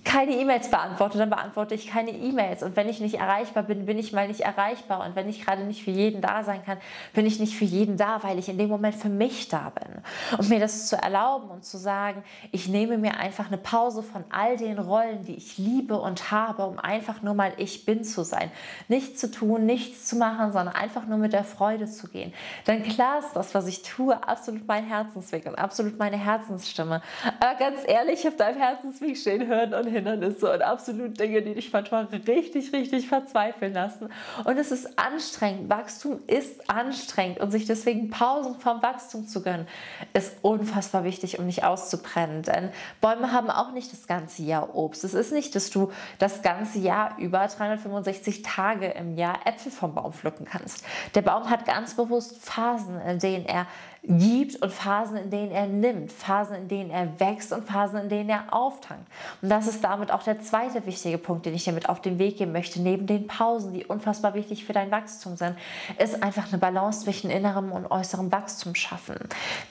keine 0.06 0.34
E-Mails 0.38 0.70
beantworte, 0.70 1.18
dann 1.18 1.32
beantworte 1.32 1.74
ich 1.74 1.88
keine 1.88 2.12
E-Mails. 2.12 2.64
Und 2.64 2.76
wenn 2.76 2.88
ich 2.88 3.02
nicht 3.02 3.16
erreichbar 3.16 3.64
bin, 3.64 3.86
bin 3.86 3.98
ich 3.98 4.14
mal 4.14 4.28
nicht 4.28 4.42
erreichbar. 4.42 5.06
Und 5.06 5.16
wenn 5.16 5.28
ich 5.28 5.44
gerade 5.44 5.64
nicht 5.64 5.84
für 5.84 5.92
jeden 5.92 6.22
da 6.22 6.44
sein 6.44 6.64
kann, 6.64 6.78
bin 7.14 7.26
ich 7.26 7.40
nicht 7.40 7.56
für 7.56 7.66
jeden 7.66 7.98
da, 7.98 8.24
weil 8.24 8.38
ich 8.38 8.48
in 8.48 8.58
dem 8.58 8.70
Moment 8.70 8.96
für 8.96 9.10
mich 9.10 9.50
da 9.50 9.72
bin. 9.72 10.02
Und 10.38 10.50
mir 10.50 10.60
das 10.60 10.88
zu 10.88 10.96
erlauben 10.96 11.50
und 11.50 11.66
zu 11.66 11.78
sagen, 11.78 12.24
ich 12.52 12.68
nehme 12.68 12.98
mir 13.00 13.18
einfach 13.18 13.48
eine 13.48 13.58
Pause 13.58 14.04
von 14.04 14.24
all 14.30 14.58
den 14.58 14.78
Rollen, 14.78 15.26
die 15.26 15.36
ich 15.36 15.58
liebe 15.58 16.00
und 16.00 16.32
habe, 16.32 16.66
um 16.66 16.78
einfach 16.80 17.24
nur 17.24 17.34
mal 17.34 17.52
ich 17.58 17.86
bin 17.86 18.04
zu 18.04 18.24
sein. 18.24 18.52
Nichts 18.88 19.20
zu 19.20 19.32
tun, 19.32 19.66
nichts 19.66 20.06
zu 20.06 20.18
machen, 20.18 20.52
sondern 20.52 20.76
einfach 20.76 21.08
nur 21.08 21.18
mit 21.18 21.34
der 21.34 21.44
Freude 21.44 21.88
zu 21.88 22.08
gehen. 22.08 22.32
Denn 22.68 22.84
klar 22.84 23.20
ist 23.20 23.34
das, 23.34 23.56
was 23.56 23.66
ich 23.66 23.82
tue, 23.82 24.16
absolut 24.28 24.68
mein 24.68 24.86
Herzensweg 24.86 25.48
und 25.48 25.56
absolut 25.56 25.98
meine 25.98 26.18
Herzensstimme. 26.18 27.02
Aber 27.40 27.56
ganz 27.58 27.80
ehrlich, 27.88 28.20
ich 28.20 28.26
habe 28.28 28.36
deinem 28.36 28.60
Herzensweg 28.60 29.18
stehen 29.18 29.48
hören 29.48 29.74
und 29.74 29.95
Hindernisse 29.96 30.52
und 30.52 30.62
absolut 30.62 31.20
Dinge, 31.20 31.42
die 31.42 31.54
dich 31.54 31.72
manchmal 31.72 32.06
richtig, 32.06 32.74
richtig 32.74 33.08
verzweifeln 33.08 33.74
lassen. 33.74 34.10
Und 34.44 34.58
es 34.58 34.72
ist 34.72 35.00
anstrengend. 35.00 35.70
Wachstum 35.70 36.20
ist 36.28 36.70
anstrengend 36.70 37.40
und 37.40 37.52
sich 37.52 37.66
deswegen 37.66 38.10
Pausen 38.10 38.60
vom 38.60 38.82
Wachstum 38.82 39.28
zu 39.28 39.42
gönnen, 39.42 39.68
ist 40.14 40.38
unfassbar 40.42 41.04
wichtig, 41.04 41.40
um 41.40 41.46
nicht 41.46 41.64
auszubrennen. 41.64 42.44
Denn 42.44 42.70
Bäume 43.02 43.32
haben 43.32 43.50
auch 43.50 43.72
nicht 43.72 43.92
das 43.92 44.08
ganze 44.08 44.44
Jahr 44.44 44.76
Obst. 44.76 45.04
Es 45.04 45.14
ist 45.14 45.32
nicht, 45.32 45.56
dass 45.56 45.70
du 45.70 45.92
das 46.20 46.42
ganze 46.42 46.80
Jahr 46.80 47.18
über 47.18 47.48
365 47.48 48.42
Tage 48.42 48.88
im 48.88 49.18
Jahr 49.18 49.40
Äpfel 49.46 49.72
vom 49.72 49.96
Baum 49.96 50.14
pflücken 50.14 50.46
kannst. 50.46 50.86
Der 51.16 51.22
Baum 51.22 51.50
hat 51.50 51.66
ganz 51.66 51.96
bewusst 51.96 52.44
Phasen, 52.44 53.00
in 53.02 53.20
denen 53.20 53.46
er 53.46 53.68
gibt 54.08 54.62
und 54.62 54.72
Phasen, 54.72 55.18
in 55.18 55.30
denen 55.30 55.52
er 55.52 55.68
nimmt, 55.68 56.12
Phasen, 56.12 56.56
in 56.56 56.68
denen 56.68 56.90
er 56.90 57.20
wächst 57.20 57.52
und 57.52 57.66
Phasen, 57.66 58.02
in 58.02 58.10
denen 58.10 58.30
er 58.30 58.54
auftankt. 58.54 59.06
Und 59.42 59.50
das 59.50 59.68
ist 59.68 59.84
damit 59.84 60.12
auch 60.12 60.24
der 60.24 60.40
zweite 60.42 60.86
wichtige 60.86 61.18
Punkt, 61.18 61.46
den 61.46 61.54
ich 61.54 61.64
dir 61.64 61.74
mit 61.74 61.90
auf 61.90 62.02
den 62.02 62.20
Weg 62.20 62.38
geben 62.38 62.52
möchte, 62.52 62.82
neben 62.82 63.08
den 63.08 63.28
Pausen, 63.28 63.74
die 63.74 63.86
unfassbar 63.86 64.34
wichtig 64.34 64.66
für 64.66 64.74
dein 64.74 64.92
Wachstum 64.92 65.36
sind, 65.36 65.56
ist 65.98 66.22
einfach 66.22 66.48
eine 66.50 66.58
Balance 66.58 67.04
zwischen 67.04 67.30
innerem 67.30 67.72
und 67.72 67.90
äußerem 67.90 68.32
Wachstum 68.32 68.76
schaffen. 68.76 69.18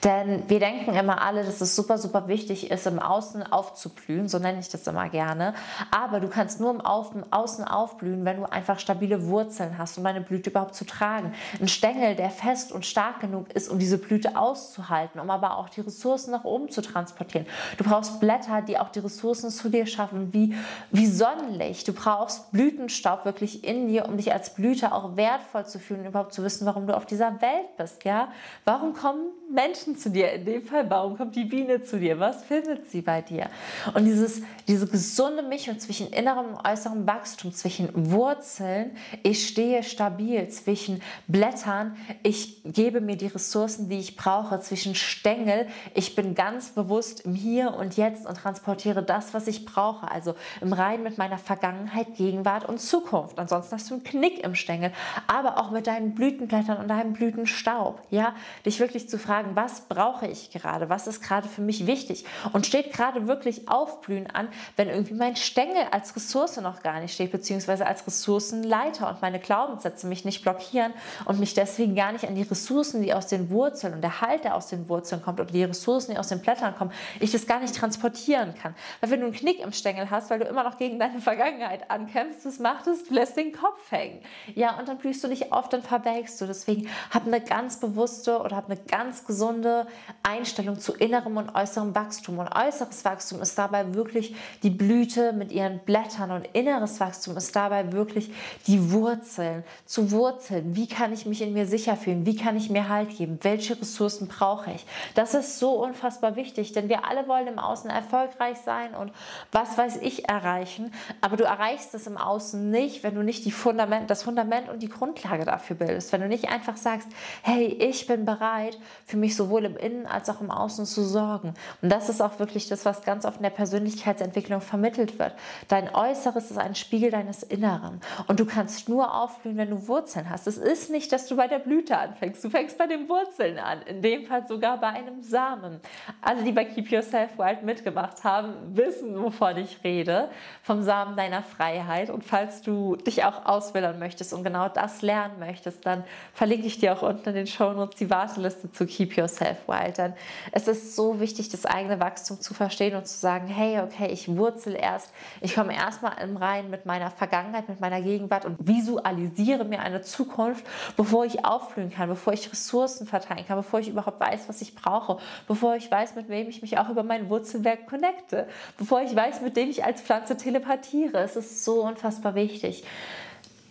Denn 0.03 0.43
wir 0.47 0.59
denken 0.59 0.93
immer 0.93 1.21
alle, 1.21 1.43
dass 1.43 1.61
es 1.61 1.75
super, 1.75 1.97
super 1.97 2.27
wichtig 2.27 2.71
ist, 2.71 2.87
im 2.87 2.99
Außen 2.99 3.43
aufzublühen, 3.43 4.27
so 4.27 4.39
nenne 4.39 4.59
ich 4.59 4.69
das 4.69 4.87
immer 4.87 5.09
gerne. 5.09 5.53
Aber 5.91 6.19
du 6.19 6.27
kannst 6.27 6.59
nur 6.59 6.71
im 6.71 6.81
Außen 6.81 7.23
aufblühen, 7.63 8.25
wenn 8.25 8.37
du 8.37 8.51
einfach 8.51 8.79
stabile 8.79 9.27
Wurzeln 9.27 9.77
hast, 9.77 9.97
um 9.97 10.03
deine 10.03 10.21
Blüte 10.21 10.49
überhaupt 10.49 10.75
zu 10.75 10.85
tragen. 10.85 11.33
Ein 11.59 11.67
Stängel, 11.67 12.15
der 12.15 12.29
fest 12.29 12.71
und 12.71 12.85
stark 12.85 13.19
genug 13.19 13.51
ist, 13.53 13.69
um 13.69 13.79
diese 13.79 13.97
Blüte 13.97 14.24
Blüte 14.25 14.37
auszuhalten, 14.37 15.19
um 15.19 15.29
aber 15.29 15.57
auch 15.57 15.69
die 15.69 15.81
Ressourcen 15.81 16.31
nach 16.31 16.43
oben 16.43 16.69
zu 16.69 16.81
transportieren. 16.81 17.45
Du 17.77 17.83
brauchst 17.83 18.19
Blätter, 18.19 18.61
die 18.61 18.77
auch 18.77 18.89
die 18.89 18.99
Ressourcen 18.99 19.49
zu 19.49 19.69
dir 19.69 19.85
schaffen, 19.85 20.33
wie, 20.33 20.55
wie 20.91 21.05
Sonnenlicht. 21.05 21.87
Du 21.87 21.93
brauchst 21.93 22.51
Blütenstaub 22.51 23.25
wirklich 23.25 23.63
in 23.63 23.87
dir, 23.87 24.05
um 24.05 24.17
dich 24.17 24.33
als 24.33 24.53
Blüte 24.53 24.93
auch 24.93 25.15
wertvoll 25.15 25.65
zu 25.65 25.79
fühlen, 25.79 26.05
überhaupt 26.05 26.33
zu 26.33 26.43
wissen, 26.43 26.65
warum 26.65 26.87
du 26.87 26.95
auf 26.95 27.05
dieser 27.05 27.41
Welt 27.41 27.77
bist. 27.77 28.03
Ja? 28.03 28.29
Warum 28.63 28.93
kommen 28.93 29.29
Menschen 29.55 29.97
zu 29.97 30.09
dir 30.09 30.31
in 30.33 30.45
dem 30.45 30.63
Fall? 30.63 30.89
Warum 30.89 31.17
kommt 31.17 31.35
die 31.35 31.45
Biene 31.45 31.81
zu 31.81 31.99
dir? 31.99 32.19
Was 32.19 32.43
findet 32.43 32.91
sie 32.91 33.01
bei 33.01 33.21
dir? 33.21 33.49
Und 33.93 34.05
dieses, 34.05 34.41
diese 34.67 34.85
gesunde 34.85 35.41
Mischung 35.41 35.79
zwischen 35.79 36.09
innerem 36.09 36.47
und 36.47 36.65
äußerem 36.65 37.07
Wachstum, 37.07 37.53
zwischen 37.53 38.11
Wurzeln, 38.11 38.91
ich 39.23 39.47
stehe 39.47 39.81
stabil, 39.83 40.47
zwischen 40.49 41.01
Blättern, 41.27 41.95
ich 42.21 42.61
gebe 42.63 43.01
mir 43.01 43.15
die 43.15 43.27
Ressourcen, 43.27 43.89
die 43.89 43.99
ich 43.99 44.15
brauche, 44.15 44.59
zwischen 44.59 44.93
Stängel, 44.93 45.67
ich 45.93 46.15
bin 46.15 46.35
ganz 46.35 46.69
bewusst 46.69 47.21
im 47.21 47.33
Hier 47.33 47.73
und 47.73 47.95
Jetzt 47.97 48.27
und 48.27 48.35
transportiere 48.35 49.01
das, 49.01 49.33
was 49.33 49.47
ich 49.47 49.65
brauche. 49.65 50.11
Also 50.11 50.35
im 50.61 50.73
Rein 50.73 51.01
mit 51.03 51.17
meiner 51.17 51.37
Vergangenheit, 51.37 52.15
Gegenwart 52.15 52.67
und 52.67 52.81
Zukunft. 52.81 53.39
Ansonsten 53.39 53.75
hast 53.75 53.89
du 53.89 53.95
einen 53.95 54.03
Knick 54.03 54.43
im 54.43 54.55
Stängel, 54.55 54.91
aber 55.27 55.57
auch 55.59 55.71
mit 55.71 55.87
deinen 55.87 56.13
Blütenblättern 56.13 56.77
und 56.77 56.89
deinem 56.89 57.13
Blütenstaub. 57.13 58.01
Ja, 58.09 58.35
dich 58.65 58.79
wirklich 58.79 59.07
zu 59.07 59.17
fragen, 59.17 59.44
was 59.53 59.81
brauche 59.81 60.27
ich 60.27 60.49
gerade? 60.51 60.89
Was 60.89 61.07
ist 61.07 61.21
gerade 61.21 61.47
für 61.47 61.61
mich 61.61 61.85
wichtig? 61.85 62.25
Und 62.53 62.65
steht 62.65 62.93
gerade 62.93 63.27
wirklich 63.27 63.67
Aufblühen 63.69 64.27
an, 64.27 64.47
wenn 64.77 64.89
irgendwie 64.89 65.13
mein 65.13 65.35
Stängel 65.35 65.83
als 65.91 66.15
Ressource 66.15 66.57
noch 66.57 66.81
gar 66.81 66.99
nicht 66.99 67.13
steht, 67.13 67.31
beziehungsweise 67.31 67.85
als 67.85 68.07
Ressourcenleiter 68.07 69.09
und 69.09 69.21
meine 69.21 69.39
Glaubenssätze 69.39 70.07
mich 70.07 70.25
nicht 70.25 70.41
blockieren 70.41 70.93
und 71.25 71.39
mich 71.39 71.53
deswegen 71.53 71.95
gar 71.95 72.11
nicht 72.11 72.27
an 72.27 72.35
die 72.35 72.43
Ressourcen, 72.43 73.01
die 73.01 73.13
aus 73.13 73.27
den 73.27 73.49
Wurzeln 73.49 73.93
und 73.93 74.01
der 74.01 74.21
Halt, 74.21 74.45
der 74.45 74.55
aus 74.55 74.67
den 74.67 74.87
Wurzeln 74.87 75.21
kommt 75.21 75.39
oder 75.39 75.51
die 75.51 75.63
Ressourcen, 75.63 76.11
die 76.11 76.17
aus 76.17 76.29
den 76.29 76.39
Blättern 76.39 76.75
kommen, 76.75 76.91
ich 77.19 77.31
das 77.31 77.45
gar 77.47 77.59
nicht 77.59 77.75
transportieren 77.75 78.55
kann. 78.55 78.73
Weil 79.01 79.11
wenn 79.11 79.19
du 79.19 79.25
einen 79.25 79.35
Knick 79.35 79.59
im 79.59 79.73
Stängel 79.73 80.09
hast, 80.09 80.29
weil 80.29 80.39
du 80.39 80.45
immer 80.45 80.63
noch 80.63 80.77
gegen 80.77 80.99
deine 80.99 81.19
Vergangenheit 81.19 81.91
ankämpfst, 81.91 82.45
was 82.45 82.59
macht 82.59 82.87
es? 82.87 83.03
Du 83.03 83.13
lässt 83.13 83.35
den 83.35 83.51
Kopf 83.51 83.91
hängen. 83.91 84.21
Ja, 84.53 84.77
und 84.79 84.87
dann 84.87 84.97
blühst 84.97 85.23
du 85.23 85.27
nicht 85.27 85.51
auf, 85.51 85.69
dann 85.69 85.81
verwelkst 85.81 86.39
du. 86.39 86.45
Deswegen 86.45 86.87
hab 87.11 87.25
eine 87.25 87.41
ganz 87.41 87.79
bewusste 87.79 88.39
oder 88.39 88.55
hab 88.55 88.69
eine 88.69 88.79
ganz 88.79 89.24
gesunde 89.25 89.87
Einstellung 90.23 90.79
zu 90.79 90.93
innerem 90.93 91.37
und 91.37 91.55
äußerem 91.55 91.93
Wachstum. 91.95 92.39
Und 92.39 92.49
äußeres 92.55 93.05
Wachstum 93.05 93.41
ist 93.41 93.57
dabei 93.57 93.93
wirklich 93.93 94.35
die 94.63 94.69
Blüte 94.69 95.33
mit 95.33 95.51
ihren 95.51 95.79
Blättern 95.79 96.31
und 96.31 96.47
inneres 96.53 96.99
Wachstum 96.99 97.37
ist 97.37 97.55
dabei 97.55 97.91
wirklich 97.91 98.31
die 98.67 98.91
Wurzeln. 98.91 99.63
Zu 99.85 100.11
Wurzeln. 100.11 100.75
Wie 100.75 100.87
kann 100.87 101.13
ich 101.13 101.25
mich 101.25 101.41
in 101.41 101.53
mir 101.53 101.65
sicher 101.65 101.95
fühlen? 101.95 102.25
Wie 102.25 102.35
kann 102.35 102.57
ich 102.57 102.69
mir 102.69 102.89
Halt 102.89 103.17
geben? 103.17 103.39
Welche 103.41 103.79
Ressourcen 103.79 104.27
brauche 104.27 104.71
ich? 104.71 104.85
Das 105.15 105.33
ist 105.33 105.59
so 105.59 105.71
unfassbar 105.83 106.35
wichtig, 106.35 106.71
denn 106.71 106.89
wir 106.89 107.05
alle 107.05 107.27
wollen 107.27 107.47
im 107.47 107.59
Außen 107.59 107.89
erfolgreich 107.89 108.57
sein 108.63 108.93
und 108.93 109.11
was 109.51 109.77
weiß 109.77 109.97
ich 109.97 110.29
erreichen. 110.29 110.93
Aber 111.21 111.37
du 111.37 111.43
erreichst 111.43 111.93
es 111.93 112.07
im 112.07 112.17
Außen 112.17 112.69
nicht, 112.69 113.03
wenn 113.03 113.15
du 113.15 113.23
nicht 113.23 113.45
die 113.45 113.51
Fundament, 113.51 114.09
das 114.09 114.23
Fundament 114.23 114.69
und 114.69 114.81
die 114.81 114.89
Grundlage 114.89 115.45
dafür 115.45 115.75
bildest. 115.75 116.11
Wenn 116.11 116.21
du 116.21 116.27
nicht 116.27 116.49
einfach 116.49 116.77
sagst, 116.77 117.07
hey, 117.41 117.65
ich 117.65 118.07
bin 118.07 118.25
bereit, 118.25 118.77
für 119.15 119.19
mich 119.21 119.37
sowohl 119.37 119.63
im 119.63 119.77
Innen 119.77 120.05
als 120.05 120.29
auch 120.29 120.41
im 120.41 120.51
Außen 120.51 120.85
zu 120.85 121.01
sorgen. 121.01 121.53
Und 121.81 121.89
das 121.89 122.09
ist 122.09 122.21
auch 122.21 122.37
wirklich 122.37 122.67
das, 122.67 122.83
was 122.83 123.01
ganz 123.03 123.23
oft 123.23 123.37
in 123.37 123.43
der 123.43 123.49
Persönlichkeitsentwicklung 123.49 124.59
vermittelt 124.59 125.17
wird. 125.19 125.33
Dein 125.69 125.93
Äußeres 125.95 126.51
ist 126.51 126.57
ein 126.57 126.75
Spiegel 126.75 127.11
deines 127.11 127.41
Inneren. 127.41 128.01
Und 128.27 128.41
du 128.41 128.45
kannst 128.45 128.89
nur 128.89 129.15
aufblühen, 129.15 129.55
wenn 129.55 129.69
du 129.69 129.87
Wurzeln 129.87 130.29
hast. 130.29 130.47
Es 130.47 130.57
ist 130.57 130.91
nicht, 130.91 131.13
dass 131.13 131.27
du 131.27 131.37
bei 131.37 131.47
der 131.47 131.59
Blüte 131.59 131.97
anfängst. 131.97 132.43
Du 132.43 132.49
fängst 132.49 132.77
bei 132.77 132.87
den 132.87 133.07
Wurzeln 133.07 133.57
an. 133.57 133.83
In 133.83 134.01
dem 134.01 134.25
Fall 134.25 134.45
sogar 134.45 134.81
bei 134.81 134.87
einem 134.87 135.21
Samen. 135.21 135.79
Alle, 136.21 136.43
die 136.43 136.51
bei 136.51 136.65
Keep 136.65 136.91
Yourself 136.91 137.37
Wild 137.37 137.63
mitgemacht 137.63 138.25
haben, 138.25 138.53
wissen, 138.75 139.17
wovon 139.23 139.55
ich 139.55 139.81
rede. 139.85 140.27
Vom 140.61 140.83
Samen 140.83 141.15
deiner 141.15 141.41
Freiheit. 141.41 142.09
Und 142.09 142.25
falls 142.25 142.61
du 142.61 142.97
dich 142.97 143.23
auch 143.23 143.45
auswählen 143.45 143.97
möchtest 143.97 144.33
und 144.33 144.43
genau 144.43 144.67
das 144.67 145.01
lernen 145.01 145.39
möchtest, 145.39 145.85
dann 145.85 146.03
verlinke 146.33 146.67
ich 146.67 146.79
dir 146.79 146.91
auch 146.91 147.01
unten 147.01 147.29
in 147.29 147.35
den 147.35 147.47
Show 147.47 147.71
Notes 147.71 147.95
die 147.95 148.09
Warteliste 148.09 148.69
zu 148.73 148.85
Keep 148.85 149.04
Yourself 149.13 149.67
Wild. 149.67 149.97
Denn 149.97 150.13
es 150.51 150.67
ist 150.67 150.95
so 150.95 151.19
wichtig, 151.19 151.49
das 151.49 151.65
eigene 151.65 151.99
Wachstum 151.99 152.39
zu 152.39 152.53
verstehen 152.53 152.95
und 152.95 153.07
zu 153.07 153.17
sagen, 153.17 153.47
hey, 153.47 153.79
okay, 153.79 154.07
ich 154.11 154.27
wurzel 154.27 154.75
erst. 154.75 155.11
Ich 155.41 155.55
komme 155.55 155.75
erstmal 155.75 156.21
im 156.23 156.37
Rein 156.37 156.69
mit 156.69 156.85
meiner 156.85 157.11
Vergangenheit, 157.11 157.69
mit 157.69 157.79
meiner 157.79 158.01
Gegenwart 158.01 158.45
und 158.45 158.57
visualisiere 158.67 159.65
mir 159.65 159.79
eine 159.81 160.01
Zukunft, 160.01 160.65
bevor 160.97 161.25
ich 161.25 161.45
aufblühen 161.45 161.91
kann, 161.91 162.09
bevor 162.09 162.33
ich 162.33 162.51
Ressourcen 162.51 163.07
verteilen 163.07 163.45
kann, 163.45 163.57
bevor 163.57 163.79
ich 163.79 163.89
überhaupt 163.89 164.19
weiß, 164.19 164.47
was 164.47 164.61
ich 164.61 164.75
brauche, 164.75 165.17
bevor 165.47 165.75
ich 165.75 165.89
weiß, 165.89 166.15
mit 166.15 166.29
wem 166.29 166.49
ich 166.49 166.61
mich 166.61 166.77
auch 166.77 166.89
über 166.89 167.03
mein 167.03 167.29
Wurzelwerk 167.29 167.87
connecte, 167.87 168.47
bevor 168.77 169.01
ich 169.01 169.15
weiß, 169.15 169.41
mit 169.41 169.57
dem 169.57 169.69
ich 169.69 169.83
als 169.83 170.01
Pflanze 170.01 170.37
telepathiere. 170.37 171.19
Es 171.19 171.35
ist 171.35 171.63
so 171.63 171.83
unfassbar 171.83 172.35
wichtig 172.35 172.83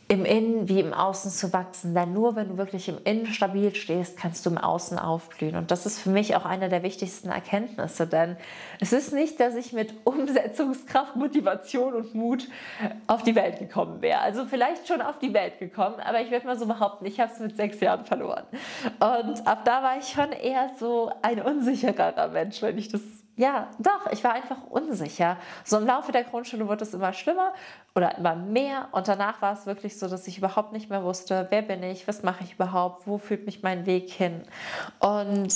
im 0.09 0.25
Innen 0.25 0.69
wie 0.69 0.81
im 0.81 0.93
Außen 0.93 1.31
zu 1.31 1.53
wachsen. 1.53 1.95
Denn 1.95 2.13
nur 2.13 2.37
wenn 2.37 2.49
du 2.49 2.57
wirklich 2.57 2.89
im 2.89 2.99
Innen 3.05 3.27
stabil 3.27 3.75
stehst, 3.75 4.19
kannst 4.19 4.45
du 4.45 4.51
im 4.51 4.59
Außen 4.59 4.99
aufblühen. 4.99 5.57
Und 5.57 5.71
das 5.71 5.87
ist 5.87 5.99
für 5.99 6.11
mich 6.11 6.37
auch 6.37 6.45
eine 6.45 6.69
der 6.69 6.83
wichtigsten 6.83 7.31
Erkenntnisse. 7.31 8.07
Denn 8.07 8.37
es 8.81 8.93
ist 8.93 9.13
nicht, 9.13 9.41
dass 9.41 9.55
ich 9.55 9.73
mit 9.73 9.95
Umsetzungskraft, 10.05 11.17
Motivation 11.17 11.95
und 11.95 12.15
Mut 12.15 12.49
auf 13.07 13.23
die 13.23 13.35
Welt 13.35 13.59
gekommen 13.59 14.03
wäre. 14.03 14.21
Also 14.21 14.45
vielleicht 14.45 14.87
schon 14.89 15.01
auf 15.01 15.19
die 15.19 15.33
Welt 15.33 15.59
gekommen, 15.59 16.01
aber 16.01 16.21
ich 16.21 16.31
würde 16.31 16.47
mal 16.47 16.59
so 16.59 16.67
behaupten, 16.67 17.07
ich 17.07 17.21
habe 17.21 17.33
es 17.33 17.39
mit 17.41 17.57
sechs 17.57 17.81
Jahren 17.81 18.05
verloren. 18.05 18.45
Und 19.01 19.47
ab 19.47 19.65
da 19.65 19.83
war 19.83 19.99
ich 19.99 20.09
schon 20.09 20.33
eher 20.33 20.71
so 20.79 21.11
ein 21.23 21.41
unsicherer 21.41 22.29
Mensch, 22.29 22.61
wenn 22.63 22.77
ich 22.79 22.89
das 22.89 23.01
ja, 23.37 23.69
doch, 23.79 24.13
ich 24.13 24.23
war 24.23 24.33
einfach 24.33 24.63
unsicher. 24.71 25.37
So 25.65 25.79
im 25.79 25.87
Laufe 25.87 26.13
der 26.13 26.25
Grundschule 26.25 26.69
wurde 26.69 26.85
es 26.85 26.95
immer 26.95 27.13
schlimmer 27.13 27.53
oder 27.95 28.17
immer 28.17 28.37
mehr 28.37 28.89
und 28.93 29.09
danach 29.09 29.43
war 29.43 29.53
es 29.53 29.67
wirklich 29.67 29.99
so, 29.99 30.09
dass 30.09 30.27
ich 30.29 30.39
überhaupt 30.39 30.73
nicht 30.73 30.89
mehr 30.89 31.03
wusste, 31.03 31.47
wer 31.51 31.63
bin 31.63 31.83
ich, 31.83 32.07
was 32.07 32.23
mache 32.23 32.45
ich 32.45 32.55
überhaupt, 32.55 33.07
wo 33.07 33.19
führt 33.19 33.45
mich 33.47 33.63
mein 33.63 33.87
Weg 33.87 34.11
hin. 34.11 34.43
Und 35.01 35.53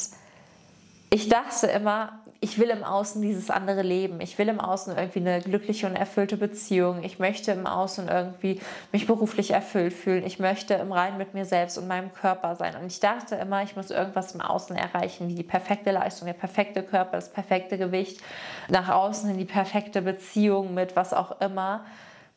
ich 1.10 1.28
dachte 1.28 1.68
immer, 1.68 2.20
ich 2.40 2.58
will 2.58 2.70
im 2.70 2.84
Außen 2.84 3.20
dieses 3.20 3.50
andere 3.50 3.82
Leben. 3.82 4.20
Ich 4.20 4.38
will 4.38 4.48
im 4.48 4.60
Außen 4.60 4.96
irgendwie 4.96 5.18
eine 5.18 5.40
glückliche 5.40 5.88
und 5.88 5.96
erfüllte 5.96 6.36
Beziehung. 6.36 7.02
Ich 7.02 7.18
möchte 7.18 7.50
im 7.50 7.66
Außen 7.66 8.06
irgendwie 8.06 8.60
mich 8.92 9.08
beruflich 9.08 9.50
erfüllt 9.50 9.92
fühlen. 9.92 10.24
Ich 10.24 10.38
möchte 10.38 10.74
im 10.74 10.92
Rein 10.92 11.18
mit 11.18 11.34
mir 11.34 11.44
selbst 11.44 11.78
und 11.78 11.88
meinem 11.88 12.12
Körper 12.12 12.54
sein. 12.54 12.76
Und 12.76 12.86
ich 12.86 13.00
dachte 13.00 13.34
immer, 13.34 13.64
ich 13.64 13.74
muss 13.74 13.90
irgendwas 13.90 14.36
im 14.36 14.40
Außen 14.40 14.76
erreichen, 14.76 15.26
wie 15.26 15.34
die 15.34 15.42
perfekte 15.42 15.90
Leistung, 15.90 16.26
der 16.26 16.34
perfekte 16.34 16.84
Körper, 16.84 17.16
das 17.16 17.32
perfekte 17.32 17.76
Gewicht, 17.76 18.20
nach 18.68 18.88
außen 18.88 19.30
in 19.30 19.38
die 19.38 19.44
perfekte 19.44 20.00
Beziehung 20.00 20.74
mit 20.74 20.94
was 20.94 21.12
auch 21.12 21.40
immer 21.40 21.84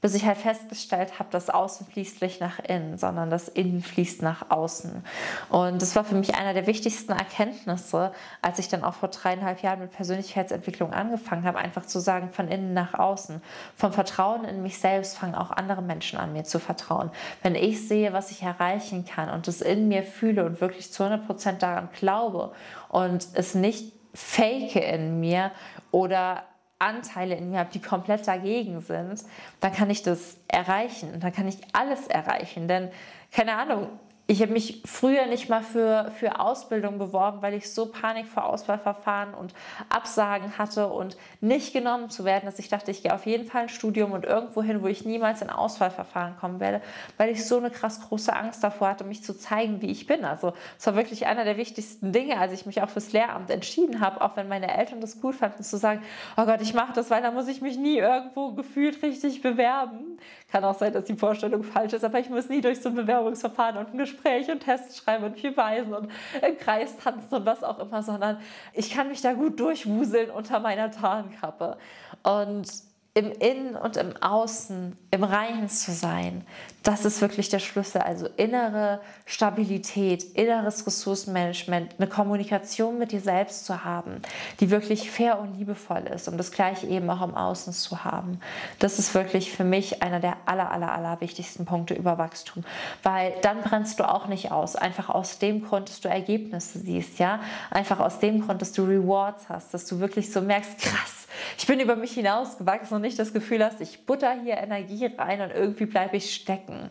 bis 0.01 0.15
ich 0.15 0.25
halt 0.25 0.37
festgestellt 0.37 1.19
habe, 1.19 1.29
dass 1.29 1.51
Außen 1.51 1.85
fließt 1.85 2.21
nicht 2.23 2.41
nach 2.41 2.59
innen, 2.59 2.97
sondern 2.97 3.29
das 3.29 3.47
Innen 3.47 3.81
fließt 3.81 4.23
nach 4.23 4.49
außen. 4.49 5.03
Und 5.49 5.81
das 5.81 5.95
war 5.95 6.03
für 6.03 6.15
mich 6.15 6.35
einer 6.35 6.55
der 6.55 6.65
wichtigsten 6.65 7.11
Erkenntnisse, 7.11 8.11
als 8.41 8.57
ich 8.57 8.67
dann 8.67 8.83
auch 8.83 8.95
vor 8.95 9.09
dreieinhalb 9.09 9.61
Jahren 9.61 9.79
mit 9.79 9.91
Persönlichkeitsentwicklung 9.91 10.91
angefangen 10.91 11.43
habe, 11.43 11.59
einfach 11.59 11.85
zu 11.85 11.99
sagen, 11.99 12.31
von 12.31 12.47
innen 12.47 12.73
nach 12.73 12.95
außen. 12.95 13.41
Vom 13.75 13.93
Vertrauen 13.93 14.43
in 14.43 14.63
mich 14.63 14.79
selbst 14.79 15.17
fangen 15.17 15.35
auch 15.35 15.51
andere 15.51 15.83
Menschen 15.83 16.17
an, 16.17 16.33
mir 16.33 16.43
zu 16.43 16.59
vertrauen. 16.59 17.11
Wenn 17.43 17.53
ich 17.53 17.87
sehe, 17.87 18.11
was 18.11 18.31
ich 18.31 18.41
erreichen 18.41 19.05
kann 19.05 19.29
und 19.29 19.47
es 19.47 19.61
in 19.61 19.87
mir 19.87 20.01
fühle 20.01 20.45
und 20.45 20.61
wirklich 20.61 20.91
zu 20.91 21.03
100 21.03 21.27
Prozent 21.27 21.61
daran 21.61 21.89
glaube 21.93 22.53
und 22.89 23.27
es 23.33 23.53
nicht 23.53 23.93
fake 24.13 24.75
in 24.75 25.19
mir 25.19 25.51
oder 25.91 26.43
Anteile 26.81 27.35
in 27.35 27.51
mir 27.51 27.59
habe, 27.59 27.71
die 27.71 27.81
komplett 27.81 28.27
dagegen 28.27 28.81
sind, 28.81 29.23
dann 29.59 29.71
kann 29.71 29.89
ich 29.89 30.03
das 30.03 30.37
erreichen. 30.47 31.19
Dann 31.19 31.31
kann 31.31 31.47
ich 31.47 31.57
alles 31.73 32.07
erreichen. 32.07 32.67
Denn, 32.67 32.89
keine 33.31 33.55
Ahnung, 33.55 33.87
ich 34.31 34.41
habe 34.41 34.53
mich 34.53 34.81
früher 34.85 35.25
nicht 35.25 35.49
mal 35.49 35.61
für, 35.61 36.09
für 36.17 36.39
Ausbildung 36.39 36.97
beworben, 36.97 37.41
weil 37.41 37.53
ich 37.53 37.73
so 37.73 37.87
Panik 37.87 38.27
vor 38.27 38.45
Auswahlverfahren 38.45 39.33
und 39.33 39.53
Absagen 39.89 40.57
hatte 40.57 40.87
und 40.87 41.17
nicht 41.41 41.73
genommen 41.73 42.09
zu 42.09 42.23
werden, 42.23 42.45
dass 42.45 42.57
ich 42.57 42.69
dachte, 42.69 42.91
ich 42.91 43.03
gehe 43.03 43.13
auf 43.13 43.25
jeden 43.25 43.45
Fall 43.45 43.63
ein 43.63 43.69
Studium 43.69 44.13
und 44.13 44.23
irgendwo 44.23 44.63
hin, 44.63 44.81
wo 44.81 44.87
ich 44.87 45.03
niemals 45.03 45.41
in 45.41 45.49
Auswahlverfahren 45.49 46.37
kommen 46.37 46.61
werde, 46.61 46.81
weil 47.17 47.29
ich 47.29 47.45
so 47.45 47.57
eine 47.57 47.71
krass 47.71 47.99
große 48.07 48.33
Angst 48.33 48.63
davor 48.63 48.87
hatte, 48.87 49.03
mich 49.03 49.21
zu 49.21 49.37
zeigen, 49.37 49.81
wie 49.81 49.91
ich 49.91 50.07
bin. 50.07 50.23
Also 50.23 50.53
es 50.79 50.87
war 50.87 50.95
wirklich 50.95 51.25
einer 51.25 51.43
der 51.43 51.57
wichtigsten 51.57 52.13
Dinge, 52.13 52.39
als 52.39 52.53
ich 52.53 52.65
mich 52.65 52.81
auch 52.81 52.89
fürs 52.89 53.11
Lehramt 53.11 53.49
entschieden 53.49 53.99
habe, 53.99 54.21
auch 54.21 54.37
wenn 54.37 54.47
meine 54.47 54.73
Eltern 54.73 55.01
das 55.01 55.19
gut 55.19 55.35
fanden, 55.35 55.61
zu 55.61 55.75
sagen, 55.75 56.01
oh 56.37 56.45
Gott, 56.45 56.61
ich 56.61 56.73
mache 56.73 56.93
das, 56.93 57.09
weil 57.09 57.21
da 57.21 57.31
muss 57.31 57.49
ich 57.49 57.59
mich 57.59 57.77
nie 57.77 57.97
irgendwo 57.97 58.53
gefühlt 58.53 59.03
richtig 59.03 59.41
bewerben. 59.41 60.17
Kann 60.53 60.63
auch 60.63 60.77
sein, 60.77 60.93
dass 60.93 61.03
die 61.03 61.15
Vorstellung 61.15 61.63
falsch 61.63 61.91
ist, 61.91 62.05
aber 62.05 62.19
ich 62.19 62.29
muss 62.29 62.47
nie 62.47 62.61
durch 62.61 62.79
so 62.79 62.87
ein 62.87 62.95
Bewerbungsverfahren 62.95 63.75
und 63.75 63.93
ein 63.93 63.97
Gespräch 63.97 64.20
Gespräch 64.21 64.51
und 64.51 64.59
Tests 64.59 64.97
schreiben 64.97 65.23
und 65.23 65.39
viel 65.39 65.55
weisen 65.57 65.93
und 65.93 66.11
im 66.41 66.57
Kreis 66.57 66.95
tanzen 66.97 67.35
und 67.35 67.45
was 67.45 67.63
auch 67.63 67.79
immer, 67.79 68.03
sondern 68.03 68.39
ich 68.73 68.91
kann 68.91 69.07
mich 69.07 69.21
da 69.21 69.33
gut 69.33 69.59
durchwuseln 69.59 70.29
unter 70.29 70.59
meiner 70.59 70.91
Tarnkappe. 70.91 71.77
Und 72.23 72.67
im 73.13 73.29
Innen 73.33 73.75
und 73.75 73.97
im 73.97 74.15
Außen, 74.21 74.97
im 75.11 75.23
Reinen 75.25 75.67
zu 75.67 75.91
sein, 75.91 76.45
das 76.81 77.03
ist 77.03 77.19
wirklich 77.19 77.49
der 77.49 77.59
Schlüssel. 77.59 78.01
Also 78.01 78.27
innere 78.37 79.01
Stabilität, 79.25 80.23
inneres 80.23 80.87
Ressourcenmanagement, 80.87 81.95
eine 81.97 82.07
Kommunikation 82.07 82.97
mit 82.97 83.11
dir 83.11 83.19
selbst 83.19 83.65
zu 83.65 83.83
haben, 83.83 84.21
die 84.61 84.71
wirklich 84.71 85.11
fair 85.11 85.39
und 85.39 85.57
liebevoll 85.57 86.03
ist, 86.07 86.29
um 86.29 86.37
das 86.37 86.51
gleiche 86.51 86.87
eben 86.87 87.09
auch 87.09 87.21
im 87.21 87.35
Außen 87.35 87.73
zu 87.73 88.05
haben. 88.05 88.39
Das 88.79 88.97
ist 88.97 89.13
wirklich 89.13 89.51
für 89.51 89.65
mich 89.65 90.01
einer 90.01 90.21
der 90.21 90.37
aller, 90.45 90.71
aller, 90.71 90.93
aller 90.93 91.19
wichtigsten 91.19 91.65
Punkte 91.65 91.93
über 91.93 92.17
Wachstum, 92.17 92.63
weil 93.03 93.33
dann 93.41 93.61
brennst 93.61 93.99
du 93.99 94.09
auch 94.09 94.27
nicht 94.27 94.53
aus. 94.53 94.77
Einfach 94.77 95.09
aus 95.09 95.37
dem 95.37 95.65
Grund, 95.65 95.89
dass 95.89 95.99
du 95.99 96.07
Ergebnisse 96.07 96.79
siehst, 96.79 97.19
ja, 97.19 97.41
einfach 97.71 97.99
aus 97.99 98.19
dem 98.19 98.45
Grund, 98.45 98.61
dass 98.61 98.71
du 98.71 98.83
Rewards 98.83 99.49
hast, 99.49 99.73
dass 99.73 99.85
du 99.85 99.99
wirklich 99.99 100.31
so 100.31 100.41
merkst, 100.41 100.79
krass 100.79 101.21
ich 101.57 101.67
bin 101.67 101.79
über 101.79 101.95
mich 101.95 102.13
hinausgewachsen 102.13 102.95
und 102.95 103.01
nicht 103.01 103.19
das 103.19 103.33
Gefühl 103.33 103.63
hast, 103.63 103.81
ich 103.81 104.05
butter 104.05 104.33
hier 104.43 104.57
Energie 104.57 105.05
rein 105.17 105.41
und 105.41 105.51
irgendwie 105.51 105.85
bleibe 105.85 106.17
ich 106.17 106.33
stecken. 106.33 106.89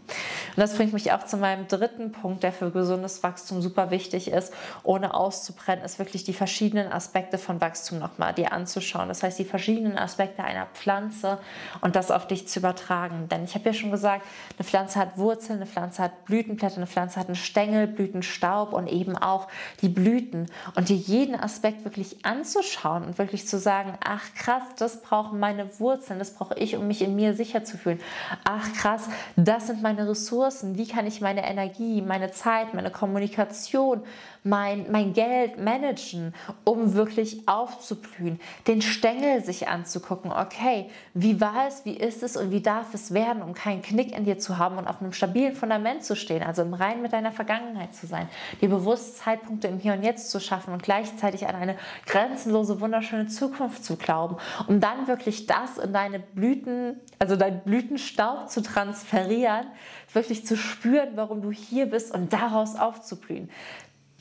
Das 0.61 0.75
bringt 0.75 0.93
mich 0.93 1.11
auch 1.11 1.25
zu 1.25 1.39
meinem 1.39 1.69
dritten 1.69 2.13
Punkt, 2.13 2.43
der 2.43 2.53
für 2.53 2.71
gesundes 2.71 3.23
Wachstum 3.23 3.63
super 3.63 3.91
wichtig 3.91 4.31
ist, 4.31 4.53
ohne 4.83 5.15
auszubrennen, 5.15 5.83
ist 5.83 5.99
wirklich 5.99 6.23
die 6.23 6.35
verschiedenen 6.35 6.93
Aspekte 6.93 7.39
von 7.39 7.63
Wachstum 7.63 7.99
nochmal 7.99 8.35
dir 8.35 8.53
anzuschauen. 8.53 9.09
Das 9.09 9.23
heißt, 9.23 9.39
die 9.39 9.47
verschiedenen 9.47 9.97
Aspekte 9.97 10.45
einer 10.45 10.67
Pflanze 10.67 11.39
und 11.81 11.97
das 11.97 12.11
auf 12.11 12.27
dich 12.27 12.47
zu 12.47 12.59
übertragen. 12.59 13.27
Denn 13.31 13.45
ich 13.45 13.55
habe 13.55 13.65
ja 13.65 13.73
schon 13.73 13.91
gesagt, 13.91 14.23
eine 14.59 14.69
Pflanze 14.69 14.99
hat 14.99 15.17
Wurzeln, 15.17 15.61
eine 15.61 15.67
Pflanze 15.67 16.03
hat 16.03 16.27
Blütenblätter, 16.27 16.77
eine 16.77 16.87
Pflanze 16.87 17.19
hat 17.19 17.29
einen 17.29 17.37
Stängel, 17.37 17.87
Blütenstaub 17.87 18.75
und 18.75 18.87
eben 18.87 19.17
auch 19.17 19.49
die 19.81 19.89
Blüten. 19.89 20.45
Und 20.75 20.91
dir 20.91 20.97
jeden 20.97 21.37
Aspekt 21.41 21.85
wirklich 21.85 22.27
anzuschauen 22.27 23.05
und 23.05 23.17
wirklich 23.17 23.49
zu 23.49 23.59
sagen, 23.59 23.95
ach 24.05 24.35
krass, 24.35 24.65
das 24.77 25.01
brauchen 25.01 25.41
meine 25.41 25.81
Wurzeln, 25.81 26.19
das 26.19 26.35
brauche 26.35 26.59
ich, 26.59 26.77
um 26.77 26.87
mich 26.87 27.01
in 27.01 27.17
mir 27.17 27.33
sicher 27.33 27.65
zu 27.65 27.79
fühlen. 27.79 27.99
Ach 28.45 28.71
krass, 28.75 29.09
das 29.37 29.69
sind 29.69 29.81
meine 29.81 30.07
Ressourcen, 30.07 30.50
wie 30.63 30.87
kann 30.87 31.07
ich 31.07 31.21
meine 31.21 31.45
Energie, 31.47 32.03
meine 32.03 32.31
Zeit, 32.31 32.75
meine 32.75 32.91
Kommunikation, 32.91 34.03
mein, 34.43 34.91
mein 34.91 35.13
Geld 35.13 35.59
managen, 35.59 36.35
um 36.65 36.95
wirklich 36.95 37.47
aufzublühen, 37.47 38.41
den 38.67 38.83
Stängel 38.83 39.45
sich 39.45 39.69
anzugucken, 39.69 40.33
okay, 40.33 40.87
wie 41.15 41.41
war 41.41 41.67
es, 41.69 41.85
wie 41.85 41.97
ist 41.97 42.23
es 42.23 42.37
und 42.37 42.51
wie 42.51 42.61
darf 42.61 42.95
es 42.95 43.13
werden, 43.13 43.43
um 43.43 43.55
keinen 43.55 43.83
Knick 43.83 44.17
in 44.17 44.25
dir 44.25 44.39
zu 44.39 44.59
haben 44.59 44.79
und 44.79 44.87
auf 44.87 45.01
einem 45.01 45.13
stabilen 45.13 45.55
Fundament 45.55 46.05
zu 46.05 46.17
stehen, 46.17 46.43
also 46.43 46.63
im 46.63 46.75
Reinen 46.75 47.03
mit 47.03 47.13
deiner 47.13 47.33
Vergangenheit 47.33 47.95
zu 47.95 48.07
sein, 48.07 48.29
dir 48.61 48.69
bewusst 48.69 49.19
Zeitpunkte 49.19 49.69
im 49.69 49.79
Hier 49.79 49.93
und 49.93 50.03
Jetzt 50.03 50.31
zu 50.31 50.41
schaffen 50.41 50.73
und 50.73 50.83
gleichzeitig 50.83 51.47
an 51.47 51.55
eine 51.55 51.77
grenzenlose, 52.07 52.81
wunderschöne 52.81 53.27
Zukunft 53.27 53.85
zu 53.85 53.97
glauben, 53.97 54.37
um 54.67 54.81
dann 54.81 55.07
wirklich 55.07 55.47
das 55.47 55.79
in 55.79 55.93
deine 55.93 56.19
Blüten, 56.19 57.01
also 57.21 57.37
dein 57.37 57.63
Blütenstaub 57.63 58.49
zu 58.49 58.63
transferieren, 58.63 59.67
wirklich 60.15 60.47
zu 60.47 60.57
spüren, 60.57 61.11
warum 61.17 61.43
du 61.43 61.53
hier 61.53 61.87
bist 61.87 62.15
und 62.15 62.33
daraus 62.33 62.77
aufzublühen. 62.77 63.51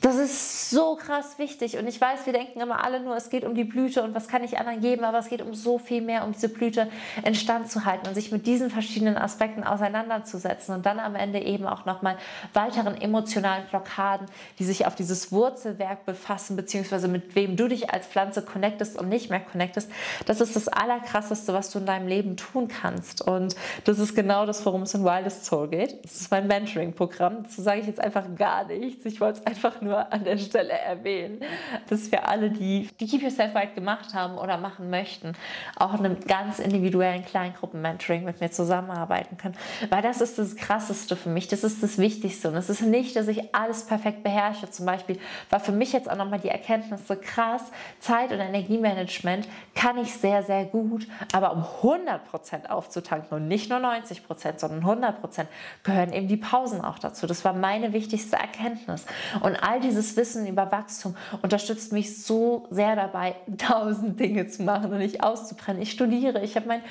Das 0.00 0.16
ist 0.16 0.70
so 0.70 0.96
krass 0.96 1.38
wichtig. 1.38 1.76
Und 1.76 1.86
ich 1.86 2.00
weiß, 2.00 2.24
wir 2.24 2.32
denken 2.32 2.60
immer 2.60 2.82
alle 2.82 3.00
nur, 3.00 3.16
es 3.16 3.28
geht 3.28 3.44
um 3.44 3.54
die 3.54 3.64
Blüte 3.64 4.02
und 4.02 4.14
was 4.14 4.28
kann 4.28 4.42
ich 4.42 4.56
anderen 4.56 4.80
geben, 4.80 5.04
aber 5.04 5.18
es 5.18 5.28
geht 5.28 5.42
um 5.42 5.52
so 5.52 5.78
viel 5.78 6.00
mehr, 6.00 6.24
um 6.24 6.32
diese 6.32 6.48
Blüte 6.48 6.88
instand 7.22 7.70
zu 7.70 7.84
halten 7.84 8.08
und 8.08 8.14
sich 8.14 8.32
mit 8.32 8.46
diesen 8.46 8.70
verschiedenen 8.70 9.18
Aspekten 9.18 9.62
auseinanderzusetzen 9.62 10.74
und 10.74 10.86
dann 10.86 11.00
am 11.00 11.16
Ende 11.16 11.40
eben 11.40 11.66
auch 11.66 11.84
nochmal 11.84 12.16
weiteren 12.54 12.98
emotionalen 12.98 13.66
Blockaden, 13.68 14.26
die 14.58 14.64
sich 14.64 14.86
auf 14.86 14.94
dieses 14.94 15.32
Wurzelwerk 15.32 16.06
befassen, 16.06 16.56
beziehungsweise 16.56 17.06
mit 17.06 17.34
wem 17.34 17.56
du 17.56 17.68
dich 17.68 17.90
als 17.90 18.06
Pflanze 18.06 18.40
connectest 18.40 18.98
und 18.98 19.10
nicht 19.10 19.28
mehr 19.28 19.40
connectest. 19.40 19.90
Das 20.24 20.40
ist 20.40 20.56
das 20.56 20.68
Allerkrasseste, 20.68 21.52
was 21.52 21.70
du 21.72 21.78
in 21.78 21.84
deinem 21.84 22.08
Leben 22.08 22.38
tun 22.38 22.68
kannst. 22.68 23.20
Und 23.20 23.54
das 23.84 23.98
ist 23.98 24.14
genau 24.14 24.46
das, 24.46 24.64
worum 24.64 24.82
es 24.82 24.94
in 24.94 25.04
Wildest 25.04 25.44
Soul 25.44 25.68
geht. 25.68 26.02
Das 26.04 26.22
ist 26.22 26.30
mein 26.30 26.46
Mentoring-Programm. 26.46 27.42
Dazu 27.42 27.60
sage 27.60 27.80
ich 27.80 27.86
jetzt 27.86 28.00
einfach 28.00 28.24
gar 28.36 28.64
nichts. 28.64 29.04
Ich 29.04 29.20
wollte 29.20 29.40
es 29.40 29.46
einfach 29.46 29.82
nur 29.82 29.89
nur 29.90 30.12
an 30.12 30.24
der 30.24 30.38
Stelle 30.38 30.72
erwähnen, 30.72 31.40
dass 31.88 32.10
wir 32.10 32.28
alle, 32.28 32.50
die, 32.50 32.88
die 32.98 33.06
Keep 33.06 33.22
Yourself 33.22 33.54
Right 33.54 33.74
gemacht 33.74 34.14
haben 34.14 34.38
oder 34.38 34.56
machen 34.56 34.88
möchten, 34.88 35.34
auch 35.76 35.94
in 35.94 36.06
einem 36.06 36.20
ganz 36.20 36.58
individuellen 36.58 37.24
Kleingruppen-Mentoring 37.24 38.24
mit 38.24 38.40
mir 38.40 38.50
zusammenarbeiten 38.50 39.36
können. 39.36 39.56
Weil 39.90 40.02
das 40.02 40.20
ist 40.20 40.38
das 40.38 40.56
Krasseste 40.56 41.16
für 41.16 41.28
mich, 41.28 41.48
das 41.48 41.64
ist 41.64 41.82
das 41.82 41.98
Wichtigste. 41.98 42.48
Und 42.48 42.54
es 42.54 42.70
ist 42.70 42.82
nicht, 42.82 43.16
dass 43.16 43.28
ich 43.28 43.54
alles 43.54 43.84
perfekt 43.84 44.22
beherrsche. 44.22 44.70
Zum 44.70 44.86
Beispiel 44.86 45.18
war 45.50 45.60
für 45.60 45.72
mich 45.72 45.92
jetzt 45.92 46.10
auch 46.10 46.16
nochmal 46.16 46.40
die 46.40 46.48
Erkenntnis 46.48 47.06
so 47.06 47.16
krass, 47.20 47.62
Zeit- 47.98 48.32
und 48.32 48.38
Energiemanagement 48.38 49.48
kann 49.74 49.98
ich 49.98 50.12
sehr, 50.14 50.42
sehr 50.42 50.64
gut, 50.64 51.06
aber 51.32 51.52
um 51.52 51.64
100% 51.82 52.68
aufzutanken 52.68 53.36
und 53.36 53.48
nicht 53.48 53.70
nur 53.70 53.80
90%, 53.80 54.58
sondern 54.58 55.02
100% 55.02 55.46
gehören 55.82 56.12
eben 56.12 56.28
die 56.28 56.36
Pausen 56.36 56.80
auch 56.82 56.98
dazu. 56.98 57.26
Das 57.26 57.44
war 57.44 57.52
meine 57.52 57.92
wichtigste 57.92 58.36
Erkenntnis. 58.36 59.06
Und 59.40 59.56
all 59.56 59.79
dieses 59.80 60.16
Wissen 60.16 60.46
über 60.46 60.70
Wachstum 60.70 61.16
unterstützt 61.42 61.92
mich 61.92 62.22
so 62.22 62.66
sehr 62.70 62.96
dabei, 62.96 63.34
tausend 63.58 64.20
Dinge 64.20 64.46
zu 64.48 64.62
machen 64.62 64.92
und 64.92 64.98
nicht 64.98 65.22
auszubrennen. 65.22 65.82
Ich 65.82 65.90
studiere, 65.90 66.42
ich 66.42 66.56
habe 66.56 66.68
meinen 66.68 66.82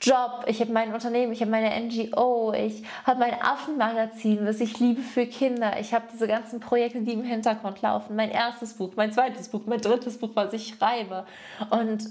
Job, 0.00 0.44
ich 0.46 0.60
habe 0.60 0.72
mein 0.72 0.94
Unternehmen, 0.94 1.32
ich 1.32 1.40
habe 1.40 1.50
meine 1.50 1.70
NGO, 1.80 2.52
ich 2.52 2.84
habe 3.04 3.20
mein 3.20 3.34
Affenmagazin, 3.40 4.46
was 4.46 4.60
ich 4.60 4.78
liebe 4.78 5.02
für 5.02 5.26
Kinder. 5.26 5.78
Ich 5.80 5.92
habe 5.92 6.04
diese 6.12 6.28
ganzen 6.28 6.60
Projekte, 6.60 7.00
die 7.00 7.12
im 7.12 7.24
Hintergrund 7.24 7.82
laufen. 7.82 8.14
Mein 8.14 8.30
erstes 8.30 8.74
Buch, 8.74 8.92
mein 8.96 9.12
zweites 9.12 9.48
Buch, 9.48 9.62
mein 9.66 9.80
drittes 9.80 10.18
Buch, 10.18 10.30
was 10.34 10.52
ich 10.52 10.68
schreibe. 10.68 11.24
Und 11.70 12.08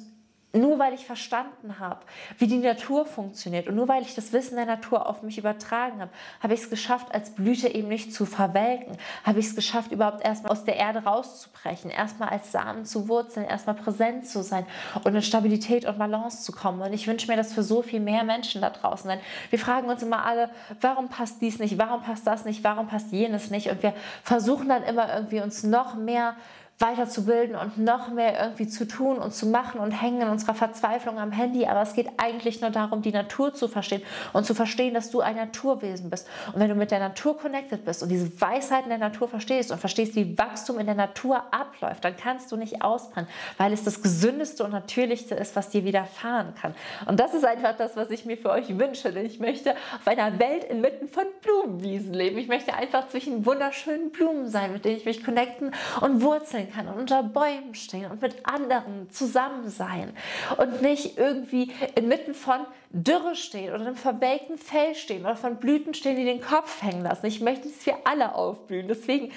nur 0.53 0.79
weil 0.79 0.93
ich 0.93 1.05
verstanden 1.05 1.77
habe, 1.79 1.99
wie 2.37 2.47
die 2.47 2.57
Natur 2.57 3.05
funktioniert 3.05 3.67
und 3.67 3.75
nur 3.75 3.87
weil 3.87 4.01
ich 4.01 4.15
das 4.15 4.31
Wissen 4.31 4.55
der 4.55 4.65
Natur 4.65 5.05
auf 5.05 5.21
mich 5.21 5.37
übertragen 5.37 5.99
habe, 5.99 6.11
habe 6.41 6.53
ich 6.53 6.61
es 6.61 6.69
geschafft, 6.69 7.13
als 7.13 7.31
Blüte 7.31 7.67
eben 7.67 7.89
nicht 7.89 8.13
zu 8.13 8.25
verwelken. 8.25 8.97
Habe 9.25 9.39
ich 9.39 9.47
es 9.47 9.55
geschafft, 9.55 9.91
überhaupt 9.91 10.25
erstmal 10.25 10.53
aus 10.53 10.63
der 10.63 10.77
Erde 10.77 11.03
rauszubrechen, 11.03 11.91
erstmal 11.91 12.29
als 12.29 12.51
Samen 12.51 12.85
zu 12.85 13.09
wurzeln, 13.09 13.45
erstmal 13.45 13.75
präsent 13.75 14.25
zu 14.25 14.41
sein 14.41 14.65
und 15.03 15.13
in 15.13 15.21
Stabilität 15.21 15.85
und 15.85 15.99
Balance 15.99 16.43
zu 16.43 16.53
kommen. 16.53 16.81
Und 16.81 16.93
ich 16.93 17.07
wünsche 17.07 17.29
mir 17.29 17.37
das 17.37 17.51
für 17.51 17.63
so 17.63 17.81
viel 17.81 17.99
mehr 17.99 18.23
Menschen 18.23 18.61
da 18.61 18.69
draußen. 18.69 19.09
Denn 19.09 19.19
wir 19.49 19.59
fragen 19.59 19.89
uns 19.89 20.01
immer 20.01 20.25
alle, 20.25 20.49
warum 20.79 21.09
passt 21.09 21.41
dies 21.41 21.59
nicht, 21.59 21.77
warum 21.77 22.01
passt 22.01 22.25
das 22.25 22.45
nicht, 22.45 22.63
warum 22.63 22.87
passt 22.87 23.11
jenes 23.11 23.51
nicht? 23.51 23.69
Und 23.69 23.83
wir 23.83 23.93
versuchen 24.23 24.69
dann 24.69 24.83
immer 24.83 25.13
irgendwie 25.13 25.41
uns 25.41 25.63
noch 25.63 25.95
mehr 25.95 26.35
weiterzubilden 26.79 27.55
und 27.55 27.79
noch 27.79 28.09
mehr 28.09 28.39
irgendwie 28.39 28.67
zu 28.67 28.87
tun 28.87 29.17
und 29.17 29.33
zu 29.33 29.47
machen 29.47 29.79
und 29.79 29.91
hängen 29.91 30.21
in 30.21 30.27
unserer 30.27 30.53
Verzweiflung 30.53 31.17
am 31.17 31.31
Handy. 31.31 31.65
Aber 31.65 31.81
es 31.81 31.93
geht 31.93 32.07
eigentlich 32.17 32.61
nur 32.61 32.69
darum, 32.69 33.01
die 33.01 33.11
Natur 33.11 33.51
zu 33.51 33.67
verstehen 33.67 34.03
und 34.31 34.45
zu 34.45 34.53
verstehen, 34.53 34.93
dass 34.93 35.09
du 35.09 35.21
ein 35.21 35.37
Naturwesen 35.37 36.11
bist. 36.11 36.27
Und 36.53 36.59
wenn 36.59 36.69
du 36.69 36.75
mit 36.75 36.91
der 36.91 36.99
Natur 36.99 37.35
connected 37.35 37.83
bist 37.83 38.03
und 38.03 38.09
diese 38.09 38.29
Weisheiten 38.39 38.89
der 38.89 38.99
Natur 38.99 39.27
verstehst 39.27 39.71
und 39.71 39.79
verstehst, 39.79 40.15
wie 40.15 40.37
Wachstum 40.37 40.77
in 40.77 40.85
der 40.85 40.93
Natur 40.93 41.41
abläuft, 41.51 42.05
dann 42.05 42.15
kannst 42.15 42.51
du 42.51 42.57
nicht 42.57 42.83
ausbrennen, 42.83 43.27
weil 43.57 43.73
es 43.73 43.83
das 43.83 44.03
gesündeste 44.03 44.63
und 44.63 44.71
natürlichste 44.71 45.33
ist, 45.33 45.55
was 45.55 45.69
dir 45.69 45.83
widerfahren 45.83 46.53
kann. 46.53 46.75
Und 47.07 47.19
das 47.19 47.33
ist 47.33 47.43
einfach 47.43 47.75
das, 47.75 47.95
was 47.95 48.11
ich 48.11 48.25
mir 48.25 48.37
für 48.37 48.51
euch 48.51 48.77
wünsche. 48.77 49.11
Denn 49.11 49.25
ich 49.25 49.39
möchte 49.39 49.71
auf 49.71 50.05
einer 50.05 50.37
Welt 50.37 50.63
inmitten 50.65 51.07
von 51.07 51.23
Blumenwiesen 51.41 52.13
leben. 52.13 52.37
Ich 52.37 52.47
möchte 52.47 52.75
einfach 52.75 53.07
zwischen 53.07 53.47
wunderschönen 53.47 54.11
Blumen 54.11 54.47
sein, 54.47 54.73
mit 54.73 54.85
denen 54.85 54.97
ich 54.97 55.05
mich 55.05 55.23
connecten 55.23 55.73
und 56.01 56.21
wurzeln 56.21 56.66
kann 56.67 56.87
und 56.87 56.99
unter 56.99 57.23
Bäumen 57.23 57.75
stehen 57.75 58.11
und 58.11 58.21
mit 58.21 58.45
anderen 58.45 59.09
zusammen 59.09 59.69
sein 59.69 60.13
und 60.57 60.81
nicht 60.81 61.17
irgendwie 61.17 61.71
inmitten 61.95 62.33
von 62.33 62.65
Dürre 62.89 63.35
stehen 63.35 63.73
oder 63.73 63.85
einem 63.85 63.95
verwelkten 63.95 64.57
Fell 64.57 64.95
stehen 64.95 65.21
oder 65.25 65.35
von 65.35 65.57
Blüten 65.57 65.93
stehen, 65.93 66.15
die 66.15 66.25
den 66.25 66.41
Kopf 66.41 66.81
hängen 66.81 67.03
lassen. 67.03 67.25
Ich 67.25 67.41
möchte, 67.41 67.67
dass 67.67 67.85
wir 67.85 67.97
alle 68.05 68.35
aufblühen. 68.35 68.87
Deswegen 68.87 69.31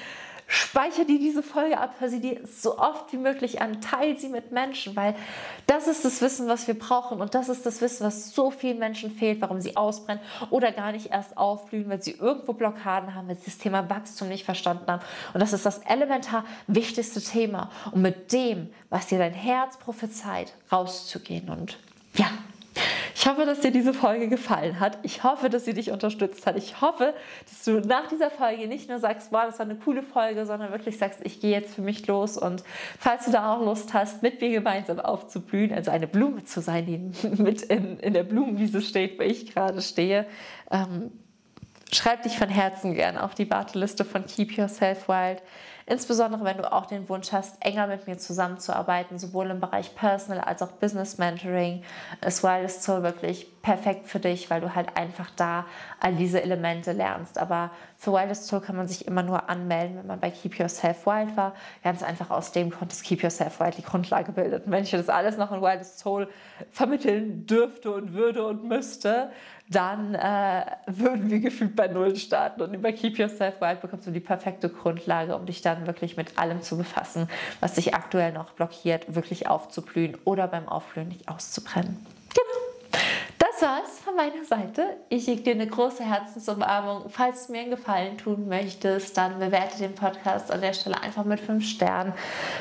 Speicher 0.52 1.04
dir 1.04 1.20
diese 1.20 1.44
Folge 1.44 1.78
ab, 1.78 1.94
hör 2.00 2.08
sie 2.08 2.20
dir 2.20 2.40
so 2.44 2.76
oft 2.76 3.12
wie 3.12 3.18
möglich 3.18 3.62
an, 3.62 3.80
teil 3.80 4.18
sie 4.18 4.28
mit 4.28 4.50
Menschen, 4.50 4.96
weil 4.96 5.14
das 5.68 5.86
ist 5.86 6.04
das 6.04 6.20
Wissen, 6.20 6.48
was 6.48 6.66
wir 6.66 6.76
brauchen 6.76 7.20
und 7.20 7.36
das 7.36 7.48
ist 7.48 7.64
das 7.64 7.80
Wissen, 7.80 8.04
was 8.04 8.34
so 8.34 8.50
vielen 8.50 8.80
Menschen 8.80 9.12
fehlt, 9.12 9.40
warum 9.40 9.60
sie 9.60 9.76
ausbrennen 9.76 10.20
oder 10.50 10.72
gar 10.72 10.90
nicht 10.90 11.12
erst 11.12 11.36
aufblühen, 11.36 11.88
weil 11.88 12.02
sie 12.02 12.16
irgendwo 12.18 12.52
Blockaden 12.52 13.14
haben, 13.14 13.28
weil 13.28 13.36
sie 13.36 13.44
das 13.44 13.58
Thema 13.58 13.88
Wachstum 13.88 14.26
nicht 14.26 14.44
verstanden 14.44 14.90
haben. 14.90 15.04
Und 15.34 15.38
das 15.38 15.52
ist 15.52 15.64
das 15.64 15.78
elementar 15.86 16.44
wichtigste 16.66 17.22
Thema, 17.22 17.70
um 17.92 18.02
mit 18.02 18.32
dem, 18.32 18.70
was 18.88 19.06
dir 19.06 19.18
dein 19.18 19.34
Herz 19.34 19.76
prophezeit, 19.76 20.52
rauszugehen. 20.72 21.48
Und 21.48 21.78
ja, 22.14 22.26
ich 23.20 23.26
hoffe, 23.26 23.44
dass 23.44 23.60
dir 23.60 23.70
diese 23.70 23.92
Folge 23.92 24.28
gefallen 24.28 24.80
hat. 24.80 24.96
Ich 25.02 25.24
hoffe, 25.24 25.50
dass 25.50 25.66
sie 25.66 25.74
dich 25.74 25.90
unterstützt 25.90 26.46
hat. 26.46 26.56
Ich 26.56 26.80
hoffe, 26.80 27.12
dass 27.46 27.64
du 27.64 27.86
nach 27.86 28.08
dieser 28.08 28.30
Folge 28.30 28.66
nicht 28.66 28.88
nur 28.88 28.98
sagst, 28.98 29.30
wow, 29.30 29.42
das 29.44 29.58
war 29.58 29.66
eine 29.66 29.76
coole 29.76 30.02
Folge, 30.02 30.46
sondern 30.46 30.72
wirklich 30.72 30.96
sagst, 30.96 31.20
ich 31.22 31.38
gehe 31.38 31.50
jetzt 31.50 31.74
für 31.74 31.82
mich 31.82 32.06
los. 32.06 32.38
Und 32.38 32.64
falls 32.98 33.26
du 33.26 33.30
da 33.30 33.52
auch 33.52 33.62
Lust 33.62 33.92
hast, 33.92 34.22
mit 34.22 34.40
mir 34.40 34.48
gemeinsam 34.48 35.00
aufzublühen, 35.00 35.70
also 35.70 35.90
eine 35.90 36.06
Blume 36.06 36.44
zu 36.44 36.62
sein, 36.62 36.86
die 36.86 37.26
mit 37.42 37.60
in, 37.60 37.98
in 37.98 38.14
der 38.14 38.22
Blumenwiese 38.22 38.80
steht, 38.80 39.18
wo 39.18 39.22
ich 39.22 39.52
gerade 39.52 39.82
stehe, 39.82 40.24
ähm, 40.70 41.12
schreib 41.92 42.22
dich 42.22 42.38
von 42.38 42.48
Herzen 42.48 42.94
gern 42.94 43.18
auf 43.18 43.34
die 43.34 43.50
Warteliste 43.50 44.06
von 44.06 44.24
Keep 44.24 44.52
Yourself 44.52 45.08
Wild. 45.08 45.42
Insbesondere 45.90 46.44
wenn 46.44 46.56
du 46.56 46.72
auch 46.72 46.86
den 46.86 47.08
Wunsch 47.08 47.32
hast, 47.32 47.56
enger 47.60 47.88
mit 47.88 48.06
mir 48.06 48.16
zusammenzuarbeiten, 48.16 49.18
sowohl 49.18 49.50
im 49.50 49.60
Bereich 49.60 49.94
Personal 49.94 50.40
als 50.40 50.62
auch 50.62 50.70
Business 50.72 51.18
Mentoring, 51.18 51.82
ist 52.24 52.42
Wildest 52.44 52.84
Soul 52.84 53.02
wirklich 53.02 53.59
perfekt 53.62 54.06
für 54.06 54.20
dich, 54.20 54.50
weil 54.50 54.60
du 54.60 54.74
halt 54.74 54.96
einfach 54.96 55.30
da 55.36 55.66
all 56.00 56.14
diese 56.14 56.42
Elemente 56.42 56.92
lernst. 56.92 57.38
Aber 57.38 57.70
für 57.96 58.12
Wildest 58.12 58.46
Soul 58.46 58.60
kann 58.60 58.76
man 58.76 58.88
sich 58.88 59.06
immer 59.06 59.22
nur 59.22 59.50
anmelden, 59.50 59.98
wenn 59.98 60.06
man 60.06 60.20
bei 60.20 60.30
Keep 60.30 60.58
Yourself 60.58 61.06
Wild 61.06 61.36
war. 61.36 61.54
Ganz 61.82 62.02
einfach 62.02 62.30
aus 62.30 62.52
dem 62.52 62.70
Grund, 62.70 62.90
dass 62.90 63.02
Keep 63.02 63.22
Yourself 63.22 63.60
Wild 63.60 63.76
die 63.76 63.82
Grundlage 63.82 64.32
bildet. 64.32 64.66
Und 64.66 64.72
wenn 64.72 64.84
ich 64.84 64.90
das 64.90 65.08
alles 65.08 65.36
noch 65.36 65.52
in 65.52 65.60
Wildest 65.60 65.98
Soul 65.98 66.28
vermitteln 66.70 67.46
dürfte 67.46 67.92
und 67.92 68.14
würde 68.14 68.46
und 68.46 68.64
müsste, 68.64 69.30
dann 69.68 70.14
äh, 70.14 70.64
würden 70.86 71.30
wir 71.30 71.38
gefühlt 71.40 71.76
bei 71.76 71.86
Null 71.86 72.16
starten. 72.16 72.62
Und 72.62 72.74
über 72.74 72.92
Keep 72.92 73.18
Yourself 73.18 73.60
Wild 73.60 73.80
bekommst 73.80 74.06
du 74.06 74.10
die 74.10 74.20
perfekte 74.20 74.68
Grundlage, 74.68 75.36
um 75.36 75.46
dich 75.46 75.60
dann 75.60 75.86
wirklich 75.86 76.16
mit 76.16 76.38
allem 76.38 76.62
zu 76.62 76.76
befassen, 76.78 77.28
was 77.60 77.74
dich 77.74 77.94
aktuell 77.94 78.32
noch 78.32 78.52
blockiert, 78.52 79.14
wirklich 79.14 79.48
aufzublühen 79.48 80.16
oder 80.24 80.48
beim 80.48 80.68
Aufblühen 80.68 81.08
nicht 81.08 81.28
auszubrennen. 81.28 82.19
Das 83.60 83.68
war's 83.68 83.98
von 83.98 84.16
meiner 84.16 84.42
Seite. 84.42 84.96
Ich 85.10 85.24
schicke 85.24 85.42
dir 85.42 85.52
eine 85.52 85.66
große 85.66 86.02
Herzensumarmung. 86.02 87.10
Falls 87.10 87.46
du 87.46 87.52
mir 87.52 87.60
einen 87.60 87.70
Gefallen 87.70 88.16
tun 88.16 88.48
möchtest, 88.48 89.18
dann 89.18 89.38
bewerte 89.38 89.76
den 89.76 89.94
Podcast 89.94 90.50
an 90.50 90.62
der 90.62 90.72
Stelle 90.72 91.02
einfach 91.02 91.26
mit 91.26 91.40
fünf 91.40 91.66
Sternen. 91.66 92.14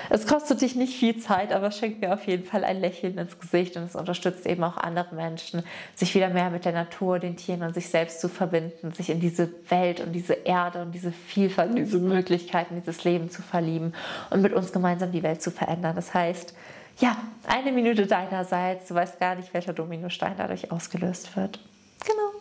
Es 0.09 0.27
kostet 0.27 0.59
dich 0.59 0.75
nicht 0.75 0.97
viel 0.97 1.17
Zeit, 1.17 1.53
aber 1.53 1.71
schenkt 1.71 2.01
mir 2.01 2.13
auf 2.13 2.27
jeden 2.27 2.43
Fall 2.43 2.65
ein 2.65 2.81
Lächeln 2.81 3.17
ins 3.17 3.39
Gesicht 3.39 3.77
und 3.77 3.83
es 3.83 3.95
unterstützt 3.95 4.45
eben 4.45 4.61
auch 4.61 4.75
andere 4.75 5.15
Menschen, 5.15 5.63
sich 5.95 6.13
wieder 6.15 6.29
mehr 6.29 6.49
mit 6.49 6.65
der 6.65 6.73
Natur, 6.73 7.19
den 7.19 7.37
Tieren 7.37 7.61
und 7.61 7.73
sich 7.73 7.87
selbst 7.87 8.19
zu 8.19 8.27
verbinden, 8.27 8.91
sich 8.91 9.09
in 9.09 9.21
diese 9.21 9.49
Welt 9.69 10.01
und 10.01 10.11
diese 10.11 10.33
Erde 10.33 10.81
und 10.81 10.91
diese 10.91 11.13
Vielfalt, 11.13 11.77
diese 11.77 11.99
Möglichkeiten, 11.99 12.75
dieses 12.75 13.05
Leben 13.05 13.29
zu 13.29 13.41
verlieben 13.41 13.93
und 14.31 14.41
mit 14.41 14.51
uns 14.51 14.73
gemeinsam 14.73 15.13
die 15.13 15.23
Welt 15.23 15.41
zu 15.41 15.51
verändern. 15.51 15.95
Das 15.95 16.13
heißt, 16.13 16.53
ja, 16.99 17.17
eine 17.47 17.71
Minute 17.71 18.05
deinerseits. 18.05 18.87
Du 18.87 18.95
weißt 18.95 19.19
gar 19.19 19.35
nicht, 19.35 19.53
welcher 19.53 19.73
Dominostein 19.73 20.35
dadurch 20.37 20.71
ausgelöst 20.71 21.35
wird. 21.35 21.59
Genau, 22.05 22.31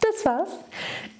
das 0.00 0.24
war's. 0.24 0.50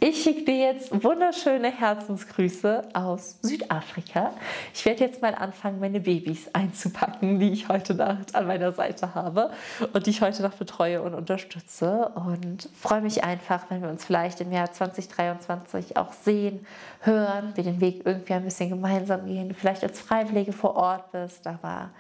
Ich 0.01 0.23
schicke 0.23 0.45
dir 0.45 0.57
jetzt 0.57 1.05
wunderschöne 1.05 1.71
Herzensgrüße 1.71 2.89
aus 2.95 3.39
Südafrika. 3.43 4.33
Ich 4.75 4.85
werde 4.85 5.05
jetzt 5.05 5.23
mal 5.23 5.35
anfangen, 5.35 5.79
meine 5.79 6.01
Babys 6.01 6.49
einzupacken, 6.53 7.39
die 7.39 7.51
ich 7.51 7.69
heute 7.69 7.95
Nacht 7.95 8.35
an 8.35 8.47
meiner 8.49 8.73
Seite 8.73 9.15
habe 9.15 9.51
und 9.93 10.07
die 10.07 10.11
ich 10.11 10.21
heute 10.21 10.43
noch 10.43 10.55
betreue 10.55 11.03
und 11.03 11.15
unterstütze. 11.15 12.11
Und 12.15 12.69
freue 12.81 13.01
mich 13.01 13.23
einfach, 13.23 13.67
wenn 13.71 13.83
wir 13.83 13.91
uns 13.91 14.05
vielleicht 14.05 14.41
im 14.41 14.51
Jahr 14.53 14.73
2023 14.73 15.97
auch 15.97 16.13
sehen, 16.13 16.67
hören, 17.01 17.53
wir 17.55 17.63
den 17.63 17.81
Weg 17.81 18.03
irgendwie 18.05 18.35
ein 18.35 18.45
bisschen 18.45 18.71
gemeinsam 18.71 19.27
gehen, 19.27 19.55
vielleicht 19.55 19.85
als 19.85 20.01
Freiwillige 20.01 20.53
vor 20.53 20.75
Ort 20.75 21.13
bist, 21.13 21.47
aber 21.47 21.91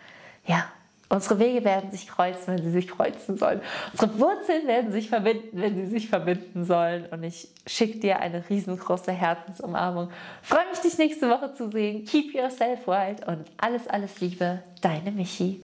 ja, 0.46 0.64
Unsere 1.10 1.38
Wege 1.38 1.64
werden 1.64 1.90
sich 1.90 2.06
kreuzen, 2.06 2.54
wenn 2.54 2.62
sie 2.62 2.70
sich 2.70 2.88
kreuzen 2.88 3.38
sollen. 3.38 3.62
Unsere 3.92 4.18
Wurzeln 4.18 4.66
werden 4.66 4.92
sich 4.92 5.08
verbinden, 5.08 5.60
wenn 5.60 5.74
sie 5.74 5.86
sich 5.86 6.08
verbinden 6.08 6.64
sollen. 6.64 7.06
Und 7.06 7.22
ich 7.22 7.48
schicke 7.66 7.98
dir 7.98 8.20
eine 8.20 8.48
riesengroße 8.48 9.12
Herzensumarmung. 9.12 10.10
Freue 10.42 10.68
mich, 10.68 10.80
dich 10.80 10.98
nächste 10.98 11.30
Woche 11.30 11.54
zu 11.54 11.70
sehen. 11.70 12.04
Keep 12.04 12.34
yourself 12.34 12.86
wild 12.86 13.26
und 13.26 13.44
alles, 13.56 13.88
alles 13.88 14.20
Liebe, 14.20 14.62
deine 14.82 15.10
Michi. 15.10 15.62